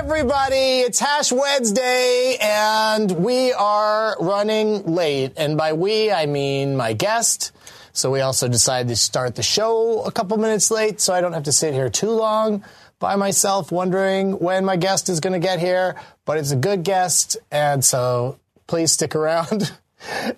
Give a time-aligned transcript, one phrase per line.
[0.00, 5.34] Everybody, it's Hash Wednesday and we are running late.
[5.36, 7.52] And by we, I mean my guest.
[7.92, 11.34] So we also decided to start the show a couple minutes late so I don't
[11.34, 12.64] have to sit here too long
[12.98, 15.96] by myself wondering when my guest is going to get here.
[16.24, 19.70] But it's a good guest and so please stick around.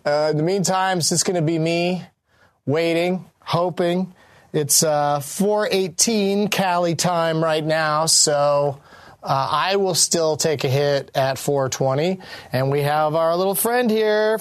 [0.05, 2.03] Uh, in the meantime, it's just going to be me
[2.67, 4.13] waiting, hoping.
[4.53, 8.81] It's uh, 418 Cali time right now, so
[9.23, 12.19] uh, I will still take a hit at 420.
[12.53, 14.41] And we have our little friend here,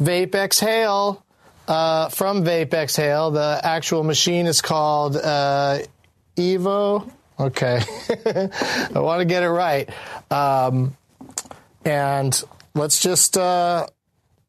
[0.00, 1.24] Vape Exhale,
[1.68, 3.30] uh, from Vape Exhale.
[3.30, 5.80] The actual machine is called uh,
[6.36, 7.10] Evo.
[7.38, 7.80] Okay.
[8.94, 9.90] I want to get it right.
[10.30, 10.96] Um,
[11.84, 12.42] and
[12.74, 13.36] let's just.
[13.36, 13.86] Uh,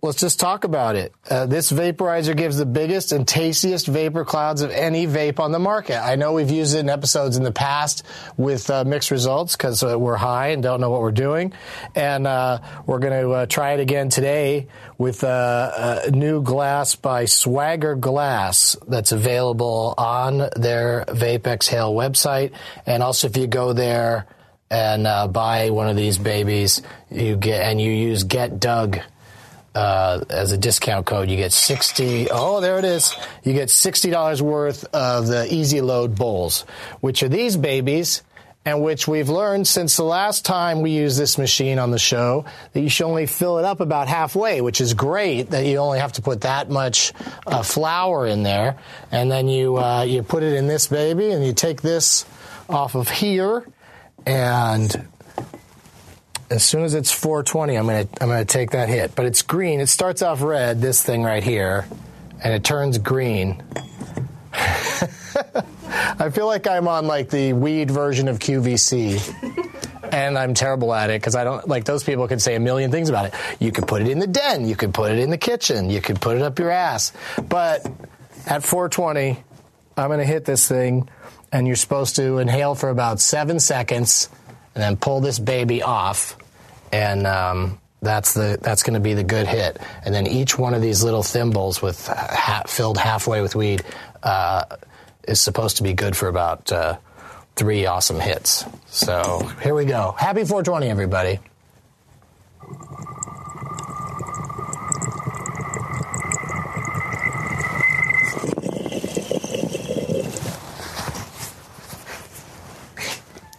[0.03, 1.13] let's just talk about it.
[1.29, 5.59] Uh, this vaporizer gives the biggest and tastiest vapor clouds of any vape on the
[5.59, 5.97] market.
[5.97, 8.03] I know we've used it in episodes in the past
[8.35, 11.53] with uh, mixed results because uh, we're high and don't know what we're doing.
[11.95, 16.95] And uh, we're going to uh, try it again today with uh, a new glass
[16.95, 22.51] by Swagger Glass that's available on their Vape Exhale website.
[22.85, 24.27] And also, if you go there,
[24.71, 28.97] and buy one of these babies, you get and you use Get Doug
[29.75, 33.16] uh, as a discount code, you get 60, oh, there it is.
[33.43, 36.61] You get $60 worth of the Easy Load bowls,
[37.01, 38.22] which are these babies,
[38.66, 42.45] and which we've learned since the last time we used this machine on the show
[42.72, 46.00] that you should only fill it up about halfway, which is great that you only
[46.00, 47.11] have to put that much
[47.45, 48.78] uh, flour in there.
[49.11, 52.25] And then you, uh, you put it in this baby and you take this
[52.69, 53.67] off of here
[54.25, 55.07] and
[56.53, 59.16] as soon as it's 420, I'm gonna I'm gonna take that hit.
[59.16, 59.80] But it's green.
[59.80, 61.88] It starts off red, this thing right here,
[62.44, 63.64] and it turns green.
[64.53, 69.19] I feel like I'm on like the weed version of QVC.
[70.14, 72.91] and I'm terrible at it because I don't like those people could say a million
[72.91, 73.34] things about it.
[73.59, 76.02] You could put it in the den, you could put it in the kitchen, you
[76.02, 77.14] could put it up your ass.
[77.50, 77.84] But
[78.46, 79.44] at 420,
[79.97, 81.09] I'm going to hit this thing,
[81.52, 84.30] and you're supposed to inhale for about seven seconds,
[84.75, 86.38] and then pull this baby off
[86.93, 89.79] and um, that's the that's going to be the good hit.
[90.05, 93.83] And then each one of these little thimbles with ha- filled halfway with weed
[94.21, 94.65] uh,
[95.27, 96.97] is supposed to be good for about uh,
[97.55, 98.65] three awesome hits.
[98.85, 100.15] So here we go.
[100.17, 101.39] Happy 420, everybody.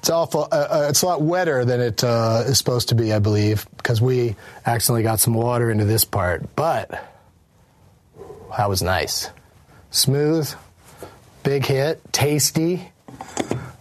[0.05, 0.49] It's awful.
[0.53, 3.67] Uh, uh, it's a lot wetter than it uh, is supposed to be, I believe,
[3.79, 6.55] because we accidentally got some water into this part.
[6.55, 6.91] But
[8.55, 9.31] that was nice,
[9.91, 10.55] smooth,
[11.43, 12.93] big hit, tasty.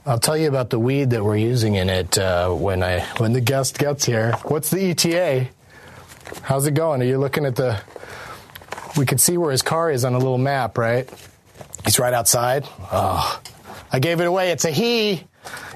[0.06, 3.34] I'll tell you about the weed that we're using in it uh, when I when
[3.34, 4.32] the guest gets here.
[4.44, 5.50] What's the ETA?
[6.42, 7.02] How's it going?
[7.02, 7.82] Are you looking at the?
[8.96, 11.10] We can see where his car is on a little map, right?
[11.84, 12.66] He's right outside.
[12.94, 13.42] Oh,
[13.92, 14.52] I gave it away.
[14.52, 15.28] It's a he.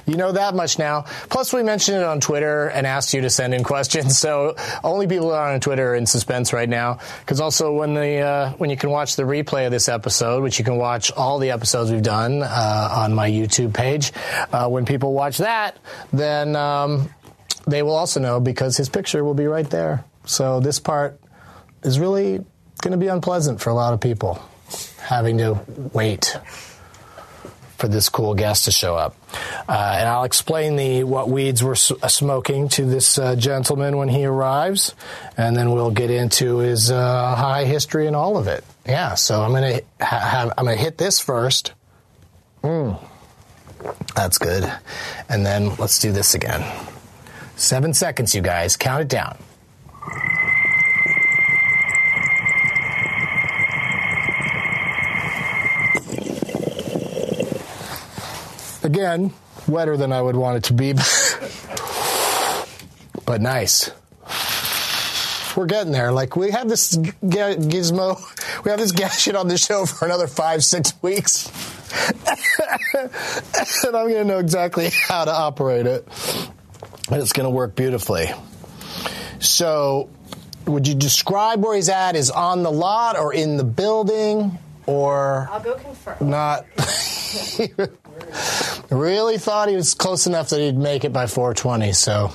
[0.07, 1.01] You know that much now.
[1.29, 4.17] Plus, we mentioned it on Twitter and asked you to send in questions.
[4.17, 6.99] So only people that are on Twitter are in suspense right now.
[7.19, 10.59] Because also when the uh, when you can watch the replay of this episode, which
[10.59, 14.13] you can watch all the episodes we've done uh, on my YouTube page,
[14.53, 15.77] uh, when people watch that,
[16.13, 17.09] then um,
[17.67, 20.05] they will also know because his picture will be right there.
[20.23, 21.19] So this part
[21.83, 22.45] is really
[22.81, 24.41] going to be unpleasant for a lot of people
[25.01, 25.59] having to
[25.93, 26.37] wait
[27.77, 29.15] for this cool guest to show up.
[29.69, 34.09] Uh, and I'll explain the what weeds we're uh, smoking to this uh, gentleman when
[34.09, 34.95] he arrives,
[35.37, 38.63] and then we'll get into his uh, high history and all of it.
[38.85, 41.73] Yeah, so I'm gonna ha- have, I'm gonna hit this first.
[42.63, 42.99] Mm.
[44.15, 44.71] That's good.
[45.29, 46.65] And then let's do this again.
[47.55, 48.75] Seven seconds, you guys.
[48.75, 49.37] Count it down.
[58.87, 59.33] Again,
[59.67, 60.93] wetter than I would want it to be,
[63.25, 63.91] but nice.
[65.57, 66.13] we're getting there.
[66.13, 68.17] Like we have this g- gizmo,
[68.63, 71.47] we have this gadget on the show for another five, six weeks,
[72.95, 76.07] and I'm gonna know exactly how to operate it,
[77.11, 78.27] and it's gonna work beautifully.
[79.39, 80.09] So,
[80.65, 82.15] would you describe where he's at?
[82.15, 86.29] Is on the lot or in the building or I'll go confirm.
[86.29, 86.65] not?
[88.95, 91.91] really thought he was close enough that he'd make it by 420.
[91.93, 92.31] So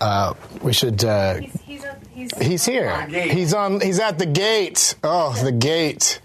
[0.00, 1.04] uh, we should.
[1.04, 3.06] Uh, He's, he's, a, he's, he's here.
[3.06, 3.80] He's on.
[3.80, 4.94] He's at the gate.
[5.02, 6.20] Oh, the gate.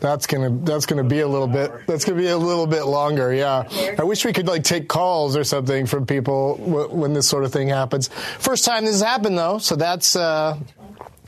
[0.00, 0.50] That's gonna.
[0.50, 1.72] That's gonna be a little bit.
[1.86, 3.32] That's gonna be a little bit longer.
[3.32, 3.68] Yeah.
[3.98, 7.44] I wish we could like take calls or something from people w- when this sort
[7.44, 8.08] of thing happens.
[8.38, 10.14] First time this has happened though, so that's.
[10.16, 10.58] Uh,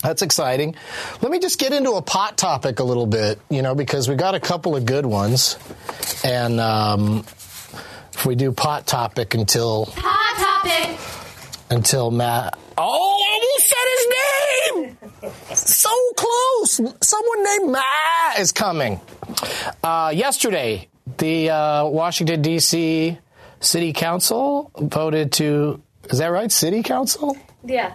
[0.02, 0.74] that's exciting.
[1.20, 4.14] Let me just get into a pot topic a little bit, you know, because we
[4.14, 5.58] got a couple of good ones,
[6.24, 7.24] and um,
[8.12, 10.98] if we do pot topic until Hot topic.
[11.70, 12.58] until Matt.
[12.76, 14.94] Oh, I almost said his name.
[15.54, 16.76] So close.
[17.00, 19.00] Someone named Matt is coming.
[19.82, 23.18] Uh, yesterday, the uh, Washington D.C.
[23.60, 25.82] City Council voted to.
[26.10, 26.52] Is that right?
[26.52, 27.36] City Council
[27.68, 27.94] Yeah.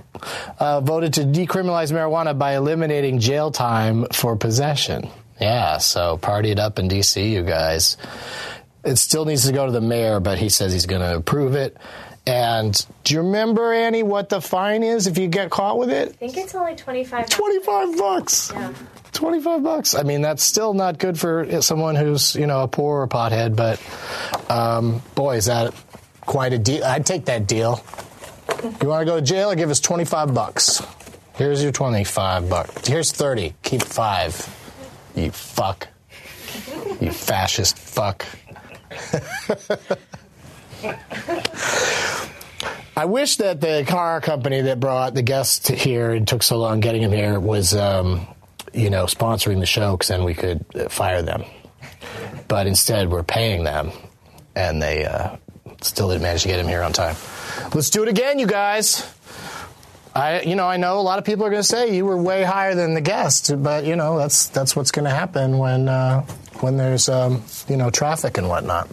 [0.59, 5.09] uh, voted to decriminalize marijuana by eliminating jail time for possession.
[5.41, 7.97] Yeah, so party it up in D.C., you guys.
[8.83, 11.55] It still needs to go to the mayor, but he says he's going to approve
[11.55, 11.75] it.
[12.25, 16.09] And do you remember, Annie, what the fine is if you get caught with it?
[16.09, 18.51] I think it's only 25 25 bucks.
[18.53, 18.73] Yeah.
[19.11, 19.95] 25 bucks.
[19.95, 23.81] I mean, that's still not good for someone who's, you know, a poor pothead, but
[24.49, 25.73] um, boy, is that
[26.21, 26.83] quite a deal.
[26.83, 27.83] I'd take that deal.
[28.63, 30.81] You want to go to jail or give us 25 bucks?
[31.35, 32.87] Here's your 25 bucks.
[32.87, 33.53] Here's 30.
[33.63, 34.33] Keep five.
[35.15, 35.89] You fuck.
[37.01, 38.25] You fascist fuck.
[42.95, 46.79] I wish that the car company that brought the guest here and took so long
[46.79, 48.27] getting him here was, um,
[48.71, 51.43] you know, sponsoring the show because then we could uh, fire them.
[52.47, 53.91] But instead, we're paying them,
[54.55, 55.37] and they uh,
[55.81, 57.15] still didn't manage to get him here on time.
[57.71, 59.07] Let's do it again, you guys.
[60.15, 62.17] I, you know, I know a lot of people are going to say you were
[62.21, 65.89] way higher than the guest, but you know that's that's what's going to happen when
[65.89, 66.21] uh,
[66.59, 68.89] when there's um, you know traffic and whatnot.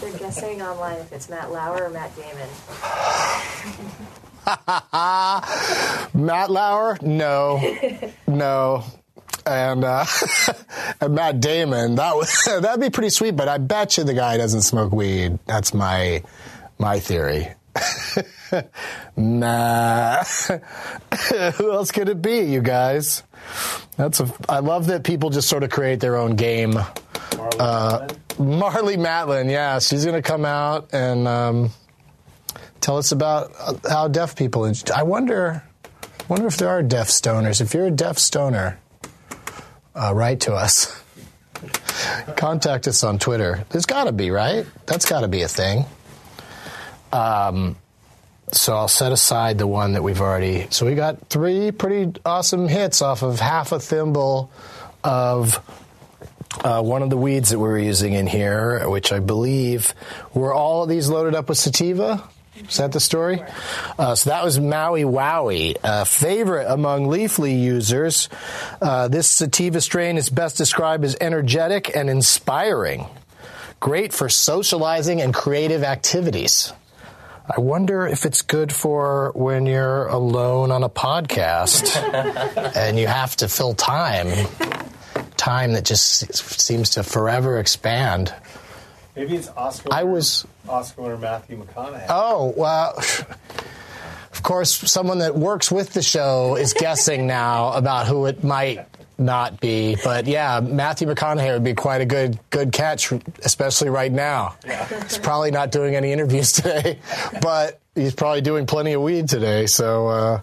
[0.00, 2.48] They're guessing online if it's Matt Lauer or Matt Damon.
[6.14, 7.60] Matt Lauer, no,
[8.28, 8.84] no,
[9.44, 10.04] and uh,
[11.00, 11.96] and Matt Damon.
[11.96, 12.28] That would
[12.62, 13.34] that'd be pretty sweet.
[13.34, 15.40] But I bet you the guy doesn't smoke weed.
[15.46, 16.22] That's my
[16.78, 17.48] my theory.
[19.16, 20.22] nah.
[20.22, 22.40] Who else could it be?
[22.42, 23.24] You guys.
[23.96, 24.32] That's a.
[24.48, 26.76] I love that people just sort of create their own game.
[26.76, 28.06] Uh,
[28.38, 31.26] Marlee Matlin, yeah, she's gonna come out and.
[31.26, 31.70] Um,
[32.80, 34.70] tell us about uh, how deaf people.
[34.94, 35.62] I wonder,
[36.28, 37.60] wonder if there are deaf stoners.
[37.60, 38.78] If you're a deaf stoner,
[39.94, 41.02] uh, write to us.
[42.36, 43.64] Contact us on Twitter.
[43.70, 44.66] There's got to be right.
[44.86, 45.84] That's got to be a thing.
[47.12, 47.76] Um,
[48.52, 50.68] so I'll set aside the one that we've already.
[50.70, 54.50] So we got three pretty awesome hits off of half a thimble
[55.02, 55.60] of
[56.62, 59.94] uh, one of the weeds that we were using in here, which I believe
[60.32, 62.22] were all of these loaded up with sativa.
[62.68, 63.42] Is that the story?
[63.98, 68.28] Uh, so that was Maui Wowie, a favorite among Leafly users.
[68.80, 73.06] Uh, this sativa strain is best described as energetic and inspiring,
[73.80, 76.72] great for socializing and creative activities.
[77.48, 81.94] I wonder if it's good for when you're alone on a podcast
[82.76, 84.48] and you have to fill time,
[85.36, 88.34] time that just seems to forever expand.
[89.16, 89.88] Maybe it's Oscar.
[89.92, 92.06] I was Oscar or Matthew McConaughey.
[92.10, 92.94] Oh, well,
[94.32, 98.86] of course, someone that works with the show is guessing now about who it might
[99.18, 99.96] not be.
[100.04, 103.10] But yeah, Matthew McConaughey would be quite a good good catch,
[103.42, 104.56] especially right now.
[105.02, 106.98] He's probably not doing any interviews today,
[107.40, 109.66] but he's probably doing plenty of weed today.
[109.66, 110.40] So uh,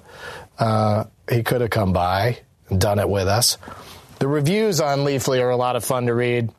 [0.58, 2.40] uh, he could have come by
[2.70, 3.60] and done it with us.
[4.18, 6.50] The reviews on Leafly are a lot of fun to read.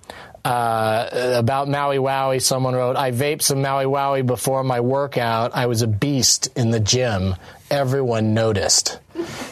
[0.45, 5.55] Uh, about Maui Wowie, someone wrote, I vaped some Maui Wowie before my workout.
[5.55, 7.37] I was a beast in the gym.
[7.71, 8.99] Everyone noticed.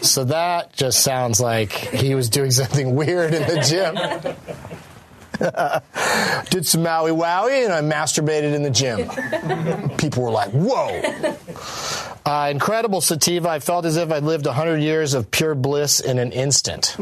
[0.02, 3.94] So that just sounds like he was doing something weird in the gym.
[6.50, 9.96] Did some Maui Wowie and I masturbated in the gym.
[9.96, 11.00] People were like, whoa.
[12.24, 13.48] Uh, incredible sativa.
[13.48, 16.96] I felt as if I'd lived 100 years of pure bliss in an instant.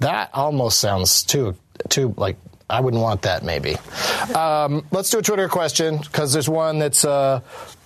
[0.00, 1.54] That almost sounds too
[1.88, 2.36] too like
[2.68, 3.44] I wouldn't want that.
[3.44, 3.76] Maybe.
[4.34, 7.40] Um, let's do a Twitter question because there's one that's uh,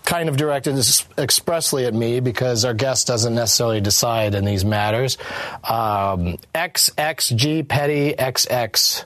[0.04, 0.76] kind of directed
[1.18, 5.18] expressly at me because our guest doesn't necessarily decide in these matters.
[5.62, 9.04] Um, XXG Petty XX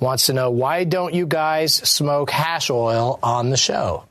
[0.00, 4.04] wants to know why don't you guys smoke hash oil on the show?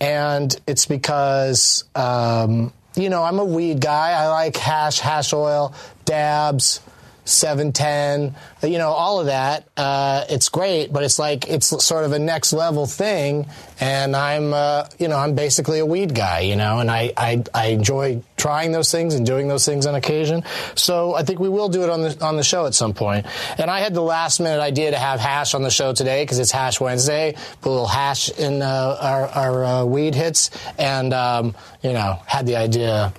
[0.00, 4.12] And it's because, um, you know, I'm a weed guy.
[4.12, 5.74] I like hash, hash oil,
[6.04, 6.80] dabs,
[7.26, 8.34] 710,
[8.70, 9.68] you know, all of that.
[9.76, 13.46] Uh, it's great, but it's like, it's sort of a next level thing.
[13.80, 17.42] And I'm, uh, you know, I'm basically a weed guy, you know, and I, I,
[17.52, 20.44] I enjoy trying those things and doing those things on occasion.
[20.76, 23.26] So I think we will do it on the, on the show at some point.
[23.58, 26.38] And I had the last minute idea to have hash on the show today because
[26.38, 27.34] it's Hash Wednesday.
[27.60, 32.20] Put a little hash in uh, our, our uh, weed hits and, um, you know,
[32.26, 33.12] had the idea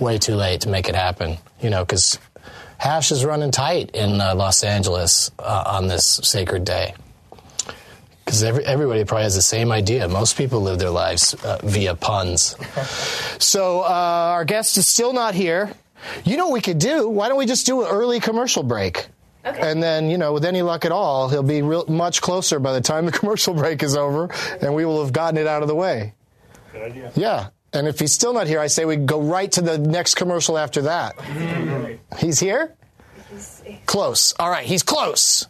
[0.00, 2.18] way too late to make it happen, you know, because
[2.82, 6.94] hash is running tight in uh, Los Angeles uh, on this sacred day.
[8.24, 10.08] Because every, everybody probably has the same idea.
[10.08, 12.56] Most people live their lives uh, via puns.
[13.38, 15.72] So uh, our guest is still not here.
[16.24, 17.08] You know what we could do?
[17.08, 19.08] Why don't we just do an early commercial break?
[19.44, 19.58] Okay.
[19.60, 22.72] And then, you know, with any luck at all, he'll be real, much closer by
[22.72, 25.68] the time the commercial break is over, and we will have gotten it out of
[25.68, 26.14] the way.
[26.72, 27.12] Good idea.
[27.16, 27.48] Yeah.
[27.74, 30.58] And if he's still not here, I say we go right to the next commercial
[30.58, 31.18] after that.
[32.18, 32.74] He's here?
[33.86, 34.34] Close.
[34.38, 35.46] All right, he's close.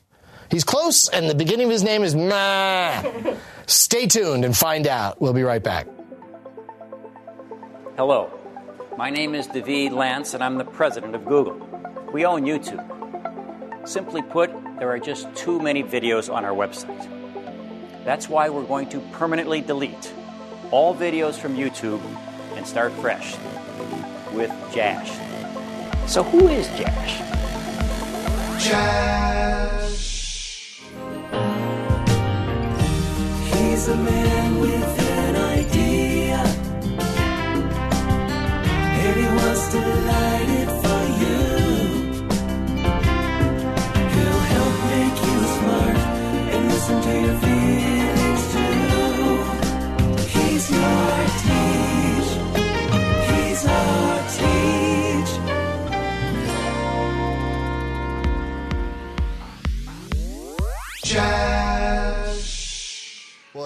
[0.49, 3.03] He's close, and the beginning of his name is Ma.
[3.67, 5.21] Stay tuned and find out.
[5.21, 5.87] We'll be right back.
[7.97, 8.31] Hello,
[8.97, 11.59] my name is David Lance, and I'm the president of Google.
[12.13, 13.89] We own YouTube.
[13.89, 17.09] Simply put, there are just too many videos on our website.
[18.05, 20.13] That's why we're going to permanently delete
[20.73, 22.03] all videos from YouTube
[22.57, 23.37] and start fresh
[24.33, 25.11] with Jash.
[26.11, 27.19] So, who is Jash?
[28.65, 30.01] Jash.
[33.53, 35.92] He's a man with an idea.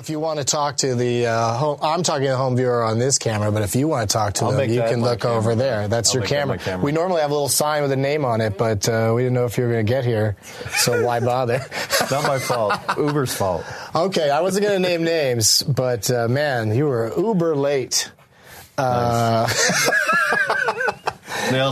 [0.06, 2.84] If you want to talk to the uh, home, I'm talking to the home viewer
[2.84, 5.22] on this camera, but if you want to talk to I'll them, you can look
[5.22, 5.36] camera.
[5.36, 5.88] over there.
[5.88, 6.84] That's I'll your make that camera.
[6.84, 9.34] We normally have a little sign with a name on it, but uh, we didn't
[9.34, 10.36] know if you were going to get here,
[10.76, 11.58] so why bother?
[12.12, 12.74] Not my fault.
[12.96, 13.64] Uber's fault.
[13.96, 18.12] okay, I wasn't going to name names, but uh, man, you were uber late.
[18.78, 19.48] Nailed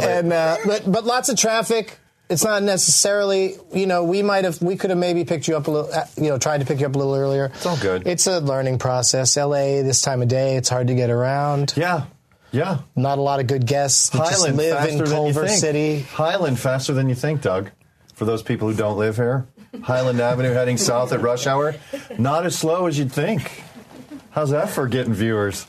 [0.03, 0.09] it.
[0.09, 2.00] and uh, but but lots of traffic.
[2.31, 5.66] It's not necessarily, you know, we might have, we could have maybe picked you up
[5.66, 7.47] a little, uh, you know, tried to pick you up a little earlier.
[7.54, 8.07] It's all good.
[8.07, 9.37] It's a learning process.
[9.37, 11.75] LA this time of day, it's hard to get around.
[11.76, 12.04] yeah.
[12.50, 12.78] Yeah.
[12.95, 15.47] Not a lot of good guests that just Highland live faster in than you Culver
[15.49, 15.59] think.
[15.59, 16.00] City.
[16.02, 17.71] Highland faster than you think, Doug.
[18.14, 19.49] For those people who don't live here,
[19.83, 21.75] Highland Avenue heading south at rush hour,
[22.16, 23.64] not as slow as you'd think.
[24.31, 25.66] How's that for getting viewers?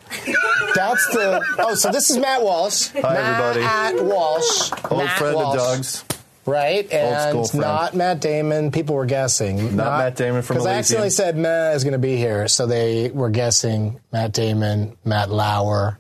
[0.76, 1.44] That's the.
[1.58, 2.90] Oh, so this is Matt Walsh.
[2.90, 3.64] Hi, Matt everybody.
[4.00, 4.72] At Walsh.
[4.92, 5.58] Old Matt friend Walsh.
[5.58, 6.06] of Doug's.
[6.46, 8.72] Right, and not Matt Damon.
[8.72, 9.76] People were guessing.
[9.76, 12.68] Not Matt Damon from Because I accidentally said Matt is going to be here, so
[12.68, 16.00] they were guessing Matt Damon, Matt Lauer.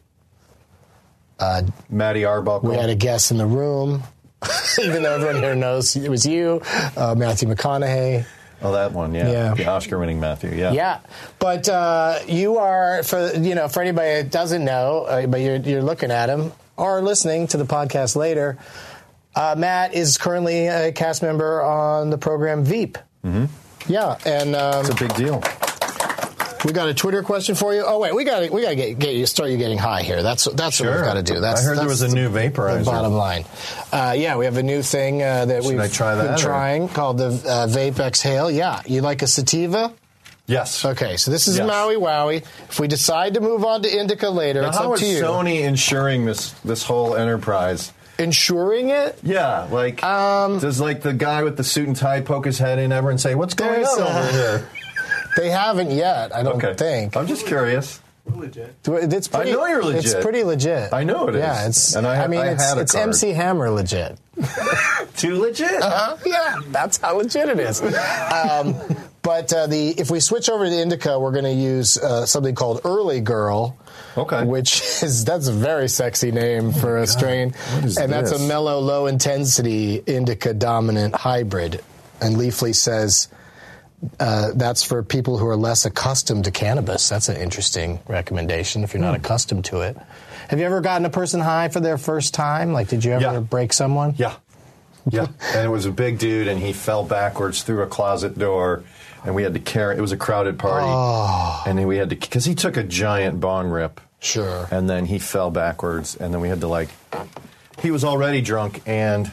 [1.90, 2.70] Matty Arbuckle.
[2.70, 4.04] We had a guest in the room,
[4.82, 6.62] even though everyone here knows it was you,
[6.96, 8.26] uh, Matthew McConaughey.
[8.62, 9.32] oh, that one, yeah.
[9.32, 9.54] Yeah.
[9.54, 10.72] The Oscar winning Matthew, yeah.
[10.72, 11.00] Yeah,
[11.40, 15.58] but uh, you are for you know for anybody that doesn't know, uh, but you're
[15.58, 18.58] you're looking at him or listening to the podcast later.
[19.36, 22.98] Uh, Matt is currently a cast member on the program Veep.
[23.26, 23.46] Mm-hmm.
[23.92, 25.44] Yeah, and um, It's a big deal.
[26.64, 27.84] we got a Twitter question for you.
[27.86, 30.24] Oh wait, we got we got to get, get you start you getting high here.
[30.24, 31.40] That's that's what we've got to do.
[31.40, 32.86] That's I heard there was a the- new the vaporizer.
[32.86, 33.46] bottom line.
[33.92, 36.44] Uh, yeah, we have a new thing uh, that Should we've try been that, or-
[36.44, 38.50] trying called the uh, Vape Exhale.
[38.50, 39.94] Yeah, you like a sativa?
[40.48, 40.86] Yes.
[40.86, 41.68] Okay, so this is Yes.
[41.68, 42.38] Maui Wowie.
[42.70, 45.08] If we decide to move on to Indica later, Now, it's how up is to
[45.08, 45.24] you.
[45.24, 47.92] Sony insuring this this whole enterprise?
[48.18, 49.18] Insuring it?
[49.24, 52.80] Yeah, like Um, does like the guy with the suit and tie poke his head
[52.80, 54.70] in ever and say, "What's going on over here?"
[55.38, 57.18] They haven't yet, I don't Okay, think.
[57.18, 58.00] I'm just curious.
[58.34, 58.74] Legit.
[58.86, 60.22] It's pretty, I know you're It's legit.
[60.24, 60.94] pretty legit.
[60.94, 61.42] I know it is.
[61.42, 61.94] Yeah, it's.
[61.96, 63.10] And I ha- mean, I it's, had a it's card.
[63.10, 64.18] MC Hammer legit.
[65.18, 65.70] Too legit.
[65.82, 66.18] Uh-huh.
[66.26, 67.82] yeah, that's how legit it is.
[68.32, 68.76] Um,
[69.26, 72.54] But uh, the if we switch over to indica, we're going to use uh, something
[72.56, 73.76] called Early Girl.
[74.16, 74.46] Okay.
[74.46, 78.40] Which is that's a very sexy name for a strain, What is and that's a
[78.40, 81.82] mellow, low intensity indica dominant hybrid.
[82.22, 83.28] And Leafly says
[84.20, 87.10] uh, that's for people who are less accustomed to cannabis.
[87.10, 89.22] That's an interesting recommendation if you're not Hmm.
[89.26, 89.98] accustomed to it.
[90.50, 92.72] Have you ever gotten a person high for their first time?
[92.74, 93.40] Like, did you ever Yeah.
[93.40, 94.14] break someone?
[94.18, 94.34] Yeah.
[95.10, 95.28] Yeah.
[95.54, 98.84] and it was a big dude, and he fell backwards through a closet door,
[99.26, 99.98] and we had to carry.
[99.98, 101.64] It was a crowded party, Oh.
[101.66, 104.68] and then we had to because he took a giant bong rip, Sure.
[104.72, 106.90] and then he fell backwards, and then we had to like.
[107.82, 109.32] He was already drunk, and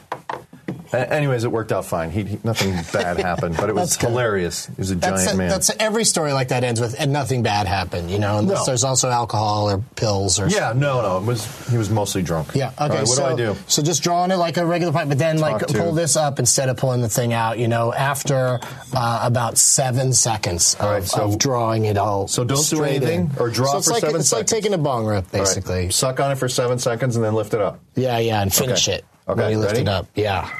[0.93, 2.11] anyways, it worked out fine.
[2.11, 4.11] He, he nothing bad happened, but it was good.
[4.11, 4.67] hilarious.
[4.67, 5.49] He was a That's, giant man.
[5.49, 8.65] that's every story like that ends with and nothing bad happened, you know, unless No.
[8.67, 12.49] there's also alcohol or pills or yeah, no, no, it was he was mostly drunk.
[12.55, 12.69] Yeah.
[12.81, 12.89] Okay.
[12.89, 13.57] Right, what so, do I do?
[13.69, 16.39] So just drawing it like a regular pipe, but then like to- pull this up
[16.39, 17.59] instead of pulling the thing out.
[17.59, 18.61] You know, after
[18.95, 22.29] uh, about seven seconds of, All right, so- of drawing it all.
[22.29, 23.31] so don't do anything in.
[23.39, 25.47] or draw so it's for like, seven It's like taking a bong rip, All right,
[25.47, 25.91] basically.
[25.91, 27.81] suck on it for seven seconds and then lift it up.
[27.95, 28.99] Yeah, yeah, and finish Okay.
[28.99, 29.05] it.
[29.29, 29.83] Okay, When you lift ready?
[29.83, 30.09] it up.
[30.15, 30.51] Yeah.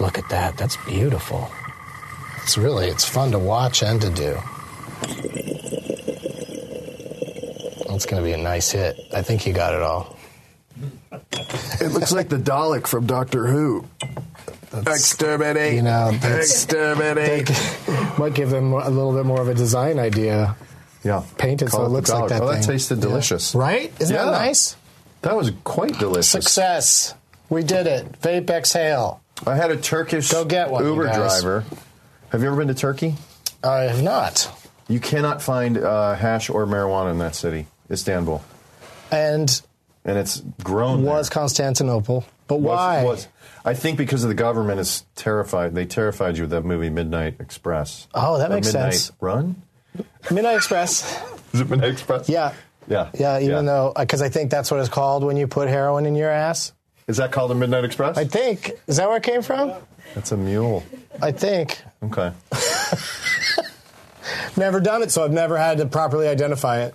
[0.00, 0.56] Look at that.
[0.56, 1.50] That's beautiful.
[2.42, 4.38] It's really it's fun to watch and to do.
[7.88, 8.98] That's going to be a nice hit.
[9.12, 10.16] I think you got it all.
[11.80, 13.86] It looks like the Dalek from Doctor Who.
[14.70, 15.74] That's, Exterminate.
[15.74, 17.48] You know, that's- Exterminate.
[18.18, 20.56] Might give them a little bit more of a design idea.
[21.04, 22.28] Yeah, Paint it so Call it looks like dollar.
[22.30, 22.60] that Oh, thing.
[22.62, 23.02] that tasted Yeah.
[23.02, 23.54] delicious.
[23.54, 23.92] Right?
[24.00, 24.24] Isn't Yeah.
[24.24, 24.74] that nice?
[25.22, 26.30] That was quite delicious.
[26.30, 27.14] Success.
[27.50, 28.20] We did it.
[28.22, 29.20] Vape exhale.
[29.46, 31.16] I had a Turkish Go get one, you Uber guys.
[31.42, 31.64] driver.
[32.30, 33.14] Have you ever been to Turkey?
[33.62, 34.50] I have not.
[34.88, 38.42] You cannot find uh, hash or marijuana in that city, Istanbul,
[39.10, 39.60] And
[40.04, 41.02] and it's grown.
[41.04, 41.12] there.
[41.12, 42.24] was Constantinople.
[42.46, 43.04] But Was- why?
[43.04, 43.28] Was,
[43.64, 45.74] I think because of the government is terrified.
[45.74, 48.06] They terrified you with that movie Midnight Express.
[48.14, 49.12] Oh, that Or makes Midnight sense.
[49.20, 49.62] Run.
[50.30, 51.22] Midnight Express.
[51.54, 52.28] Is it Midnight Express?
[52.28, 52.52] Yeah.
[52.86, 53.08] Yeah.
[53.18, 56.14] Yeah, even though, because I think that's what it's called when you put heroin in
[56.16, 56.72] your ass.
[57.06, 58.16] Is that called a Midnight Express?
[58.16, 58.72] I think.
[58.86, 59.72] Is that where it came from?
[60.14, 60.82] That's a mule.
[61.20, 61.82] I think.
[62.02, 62.32] Okay.
[64.56, 66.94] Never done it, so I've never had to properly identify it.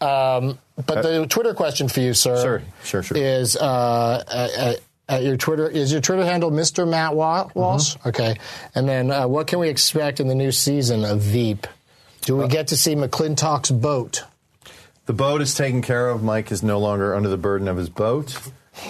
[0.00, 3.16] Um, but the Twitter question for you, sir, Uh, Sure, sure, sure.
[3.16, 6.88] is uh, at, at your Twitter is your Twitter handle Mr.
[6.88, 7.96] Matt Wa- Walsh?
[7.96, 8.08] Mm-hmm.
[8.10, 8.36] Okay,
[8.74, 11.66] and then uh, what can we expect in the new season of Veep?
[12.22, 14.22] Do we Uh, get to see McLintock's boat?
[15.06, 16.22] The boat is taken care of.
[16.22, 18.36] Mike is no longer under the burden of his boat,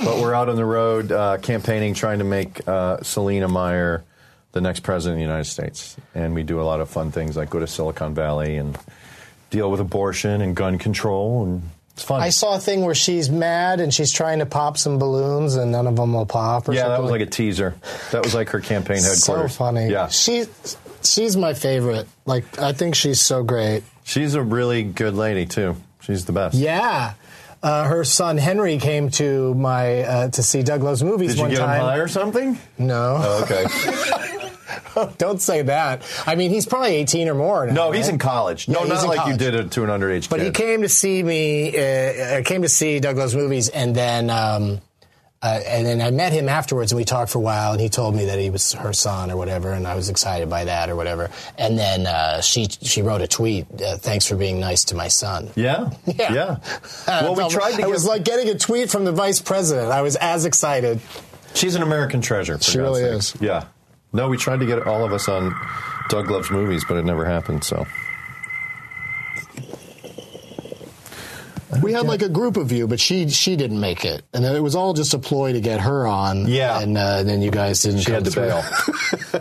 [0.05, 4.05] but we're out on the road uh, campaigning, trying to make uh, Selina Meyer
[4.53, 5.97] the next president of the United States.
[6.15, 8.77] And we do a lot of fun things like go to Silicon Valley and
[9.51, 12.21] deal with abortion and gun control, and it's fun.
[12.21, 15.73] I saw a thing where she's mad and she's trying to pop some balloons and
[15.73, 16.65] none of them will pop.
[16.65, 16.83] Or something.
[16.83, 17.75] yeah, that was like a teaser.
[18.13, 19.53] That was like her campaign headquarters.
[19.53, 19.89] so funny.
[19.89, 20.45] Yeah, she
[21.03, 22.07] she's my favorite.
[22.27, 23.83] Like I think she's so great.
[24.05, 25.77] she's a really good lady too.
[26.01, 26.55] She's the best.
[26.55, 27.15] Yeah.
[27.67, 31.43] Uh, her son Henry came to my uh, to see Doug Loves Movies Did you
[31.43, 31.81] one get time.
[31.81, 32.59] him high or something?
[32.79, 33.65] No, Oh, okay.
[35.19, 36.03] don't say that.
[36.27, 37.73] I mean, he's probably eighteen or more now.
[37.73, 38.13] no, he's right?
[38.15, 38.69] in college.
[38.69, 40.47] Yeah, no, he's not like you did it to an underage But kid.
[40.47, 41.77] he came to see me.
[41.77, 41.83] Uh,
[42.39, 44.81] uh, came to see Doug Loves Movies, and then um,
[45.47, 47.73] uh, and then I met him afterwards, and we talked for a while.
[47.73, 50.51] And he told me that he was her son or whatever, and I was excited
[50.51, 51.31] by that or whatever.
[51.57, 53.67] And then uh, she she wrote a tweet.
[53.81, 55.51] Uh, Thanks for being nice to my son.
[55.55, 56.33] Yeah, Yeah.
[56.33, 56.57] yeah.
[57.07, 57.83] Well, we I tried to.
[57.83, 59.91] It was like getting a tweet from the vice president.
[59.93, 61.01] I was as excited.
[61.55, 62.59] She's an American treasure.
[62.59, 63.41] For She God's really sakes.
[63.41, 63.65] Yeah.
[64.13, 65.55] No, we tried to get all of us on
[66.09, 67.65] Doug Loves Movies, but it never happened.
[67.65, 67.87] So
[71.83, 74.55] We had like a group of you, but she she didn't make it, and then
[74.55, 76.47] it was all just a ploy to get her on.
[76.47, 76.81] Yeah.
[76.81, 78.01] and uh, then you guys didn't.
[78.01, 78.63] she had to bail.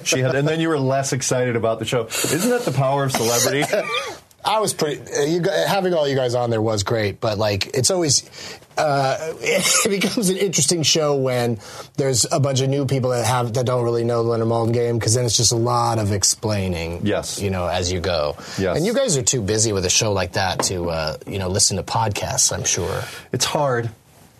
[0.03, 2.07] she had, and then you were less excited about the show.
[2.07, 3.63] Isn't that the power of celebrity?
[4.45, 5.01] I was pretty.
[5.11, 8.29] Uh, you having all you guys on there was great, but like it's always.
[8.77, 11.57] Uh, it becomes an interesting show when
[11.95, 14.73] there's a bunch of new people that have that don't really know the Leonard Maltin
[14.73, 17.05] game because then it's just a lot of explaining.
[17.05, 17.41] Yes.
[17.41, 18.35] you know, as you go.
[18.59, 18.75] Yes.
[18.75, 21.47] and you guys are too busy with a show like that to uh, you know
[21.47, 22.51] listen to podcasts.
[22.51, 23.01] I'm sure.
[23.31, 23.89] it's hard.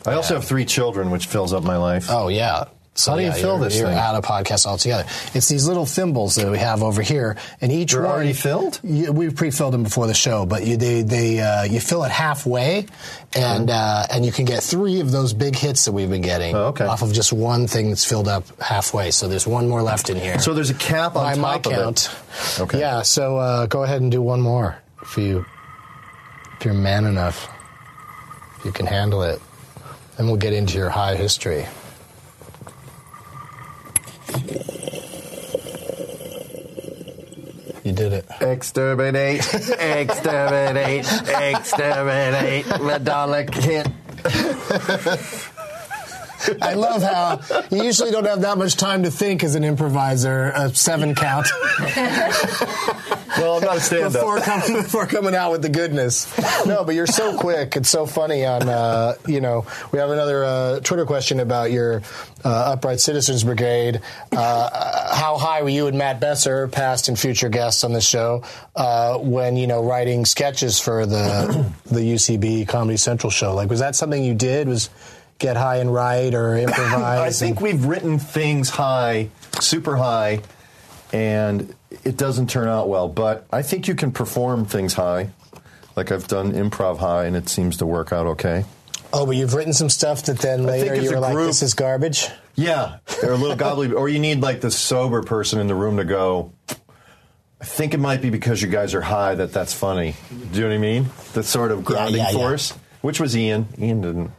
[0.06, 2.08] I also have three children, which fills up my life.
[2.10, 2.66] Oh yeah.
[2.98, 3.98] So How do you yeah, fill you're, this You're thing?
[3.98, 5.04] out of podcasts altogether.
[5.34, 8.80] It's these little thimbles that we have over here, and each They're one already filled?
[8.84, 12.12] You, we've pre-filled them before the show, but you they they uh, you fill it
[12.12, 12.86] halfway,
[13.36, 16.56] and uh, and you can get three of those big hits that we've been getting
[16.56, 16.86] Oh, okay.
[16.86, 19.12] off of just one thing that's filled up halfway.
[19.12, 20.40] So there's one more left in here.
[20.40, 22.10] So there's a cap on by top my of count.
[22.56, 22.60] it.
[22.62, 22.80] Okay.
[22.80, 23.02] Yeah.
[23.02, 25.46] So uh, go ahead and do one more if you
[26.60, 27.50] if you're man enough,
[28.58, 29.42] if you can handle it.
[30.16, 31.66] Then we'll get into your high history.
[37.84, 38.26] You did it.
[38.42, 39.46] Exterminate,
[39.80, 42.66] exterminate, exterminate.
[42.82, 43.88] Madonna hit.
[46.62, 50.52] I love how you usually don't have that much time to think as an improviser.
[50.56, 51.48] A seven count
[53.38, 56.26] Well, I'm not a stand before coming before coming out with the goodness.
[56.66, 57.76] No, but you're so quick.
[57.76, 58.46] It's so funny.
[58.46, 62.02] On uh, you know, we have another uh, Twitter question about your
[62.46, 64.02] uh, Upright Citizens Brigade.
[64.32, 68.44] Uh, how high were you and Matt Besser, past and future guests on the show,
[68.76, 73.54] uh, when you know writing sketches for the the UCB Comedy Central show?
[73.54, 74.70] Like, was that something you did?
[74.70, 74.90] Was
[75.40, 77.42] get high and write or improvise?
[77.42, 80.42] I think we've written things high, super high,
[81.14, 83.08] and it doesn't turn out well.
[83.08, 85.30] But I think you can perform things high.
[85.96, 88.66] Like I've done improv high, and it seems to work out okay.
[89.14, 91.74] Oh, but you've written some stuff that then later you a were like, "This is
[91.74, 95.76] garbage." Yeah, they're a little gobbly, or you need like the sober person in the
[95.76, 96.52] room to go.
[97.62, 100.16] I think it might be because you guys are high that that's funny.
[100.30, 101.10] Do you know what I mean?
[101.34, 102.38] The sort of grounding yeah, yeah.
[102.38, 102.72] force,
[103.02, 103.68] which was Ian.
[103.80, 104.32] Ian didn't,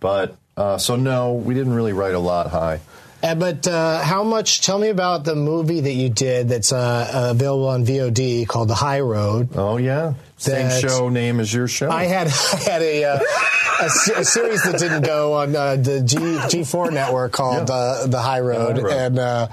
[0.00, 2.80] but uh, so no, we didn't really write a lot high.
[3.20, 4.60] Uh, but uh, how much?
[4.62, 8.76] Tell me about the movie that you did that's uh, available on VOD called The
[8.76, 9.48] High Road.
[9.56, 11.90] Oh yeah, same show name as your show.
[11.90, 13.18] I had I had a, uh,
[13.80, 13.84] a,
[14.20, 17.74] a series that didn't go on uh, the G G4 network called Yeah.
[17.74, 18.92] uh, The High Road, High Road.
[18.92, 19.48] and uh,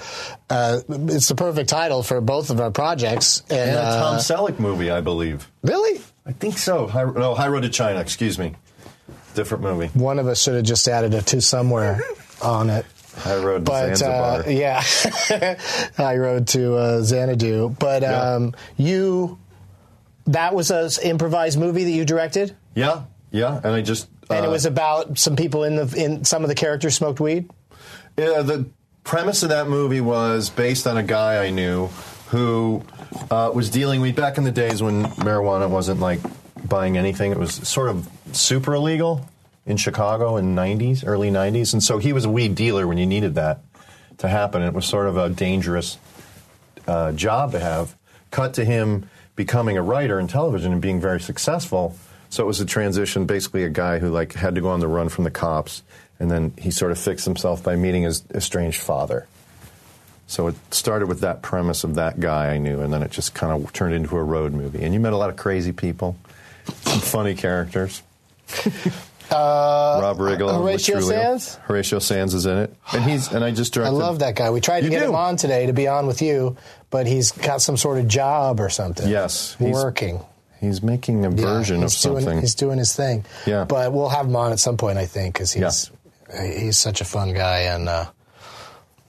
[0.47, 3.41] uh, it's the perfect title for both of our projects.
[3.49, 5.49] And, and a Tom Selleck movie, I believe.
[5.63, 6.85] really, I think so.
[6.85, 7.99] High, no, High Road to China.
[7.99, 8.53] Excuse me.
[9.35, 9.87] Different movie.
[9.99, 12.01] one of us should have just added a to somewhere
[12.41, 12.85] on it.
[13.17, 14.39] High Road to but Zanzibar.
[14.41, 14.83] uh, yeah,
[15.97, 17.69] I rode to uh, Xanadu.
[17.79, 18.33] But Yeah.
[18.33, 19.37] um, you,
[20.27, 24.47] that was an improvised movie that you directed, yeah, yeah, and I just and it
[24.49, 27.49] uh, was about some people in the in some of the characters smoked weed.
[28.17, 28.65] Yeah, the
[29.05, 31.87] premise of that movie was based on a guy I knew
[32.29, 32.83] who
[33.31, 36.19] uh, was dealing with back in the days when marijuana wasn't like
[36.67, 37.31] buying anything.
[37.31, 39.29] It was sort of super illegal
[39.65, 43.05] in Chicago in '90s, early '90s, and so he was a weed dealer when you
[43.05, 43.61] needed that
[44.19, 44.61] to happen.
[44.61, 45.97] It was sort of a dangerous
[46.87, 47.95] uh, job to have.
[48.31, 51.97] Cut to him becoming a writer in television and being very successful.
[52.29, 54.87] So it was a transition, basically a guy who like had to go on the
[54.87, 55.83] run from the cops,
[56.19, 59.27] and then he sort of fixed himself by meeting his estranged father.
[60.27, 63.33] So it started with that premise of that guy I knew, and then it just
[63.33, 64.83] kind of turned into a road movie.
[64.83, 66.17] And you met a lot of crazy people,
[66.83, 68.01] some funny characters.
[69.31, 71.55] Uh, Rob Riggle, Uh, Horatio Sanz?
[71.63, 74.51] Horatio Sanz is in it, and he's and I just I love that guy.
[74.51, 75.05] We tried to You get do?
[75.09, 76.55] him on today to be on with you,
[76.91, 79.09] but he's got some sort of job or something.
[79.09, 80.23] Yes, he's- working.
[80.61, 82.39] He's making a Yeah, version of he's doing- something.
[82.39, 83.25] he's doing his thing.
[83.47, 83.65] Yeah.
[83.65, 85.89] but we'll have him on at some point, I think, because he's
[86.39, 88.05] he's such a fun guy and uh,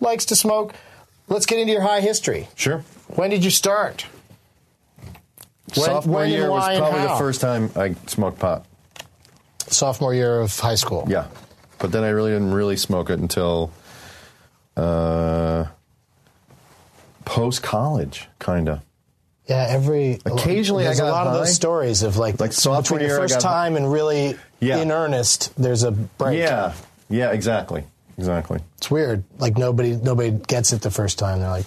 [0.01, 0.73] likes to smoke.
[1.29, 2.49] Let's get into your high history.
[2.57, 2.83] Sure.
[3.09, 4.07] When did you start?
[5.77, 8.65] When- Sophomore when year was probably the first time I smoked pot.
[9.69, 11.05] Sophomore year of high school.
[11.09, 11.27] Yeah,
[11.79, 13.73] but then I really didn't really smoke it until
[14.77, 15.67] uh,
[17.25, 18.81] post college, kind of.
[19.47, 23.01] Yeah, every Occasionally there's I got a lot of those stories of like, Like sophomore
[23.01, 23.53] year first got high.
[23.65, 24.79] time and really Yeah.
[24.79, 25.53] in earnest.
[25.57, 26.39] There's a break.
[26.39, 26.73] Yeah,
[27.09, 27.85] yeah, exactly,
[28.19, 28.59] exactly.
[28.79, 29.23] It's weird.
[29.39, 31.39] Like nobody nobody gets it the first time.
[31.41, 31.67] They're like,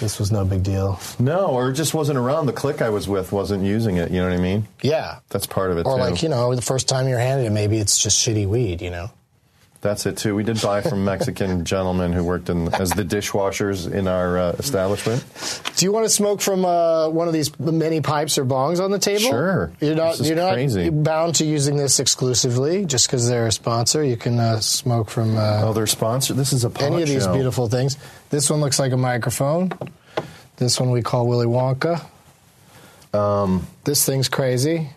[0.00, 0.98] this was no big deal.
[1.18, 2.46] No, or it just wasn't around.
[2.46, 4.10] The clique I was with wasn't using it.
[4.10, 4.66] You know what I mean?
[4.82, 5.18] Yeah.
[5.28, 6.00] That's part of it Or too.
[6.02, 8.90] like, you know, the first time you're handed it, maybe it's just shitty weed, you
[8.90, 9.10] know?
[9.82, 10.34] That's it too.
[10.34, 14.52] We did buy from Mexican gentlemen who worked in as the dishwashers in our uh,
[14.58, 15.24] establishment.
[15.76, 18.90] Do you want to smoke from uh, one of these many pipes or bongs on
[18.90, 19.20] the table?
[19.30, 19.72] Sure.
[19.80, 20.90] You're not, This is you're not crazy.
[20.90, 24.04] bound to using this exclusively just because they're a sponsor.
[24.04, 26.36] You can uh, smoke from uh, Oh, they're sponsored.
[26.36, 27.32] This is a pot any of these show.
[27.32, 27.96] beautiful things.
[28.30, 29.72] This one looks like a microphone.
[30.56, 32.00] This one we call Willy Wonka.
[33.12, 34.90] Um, this thing's crazy.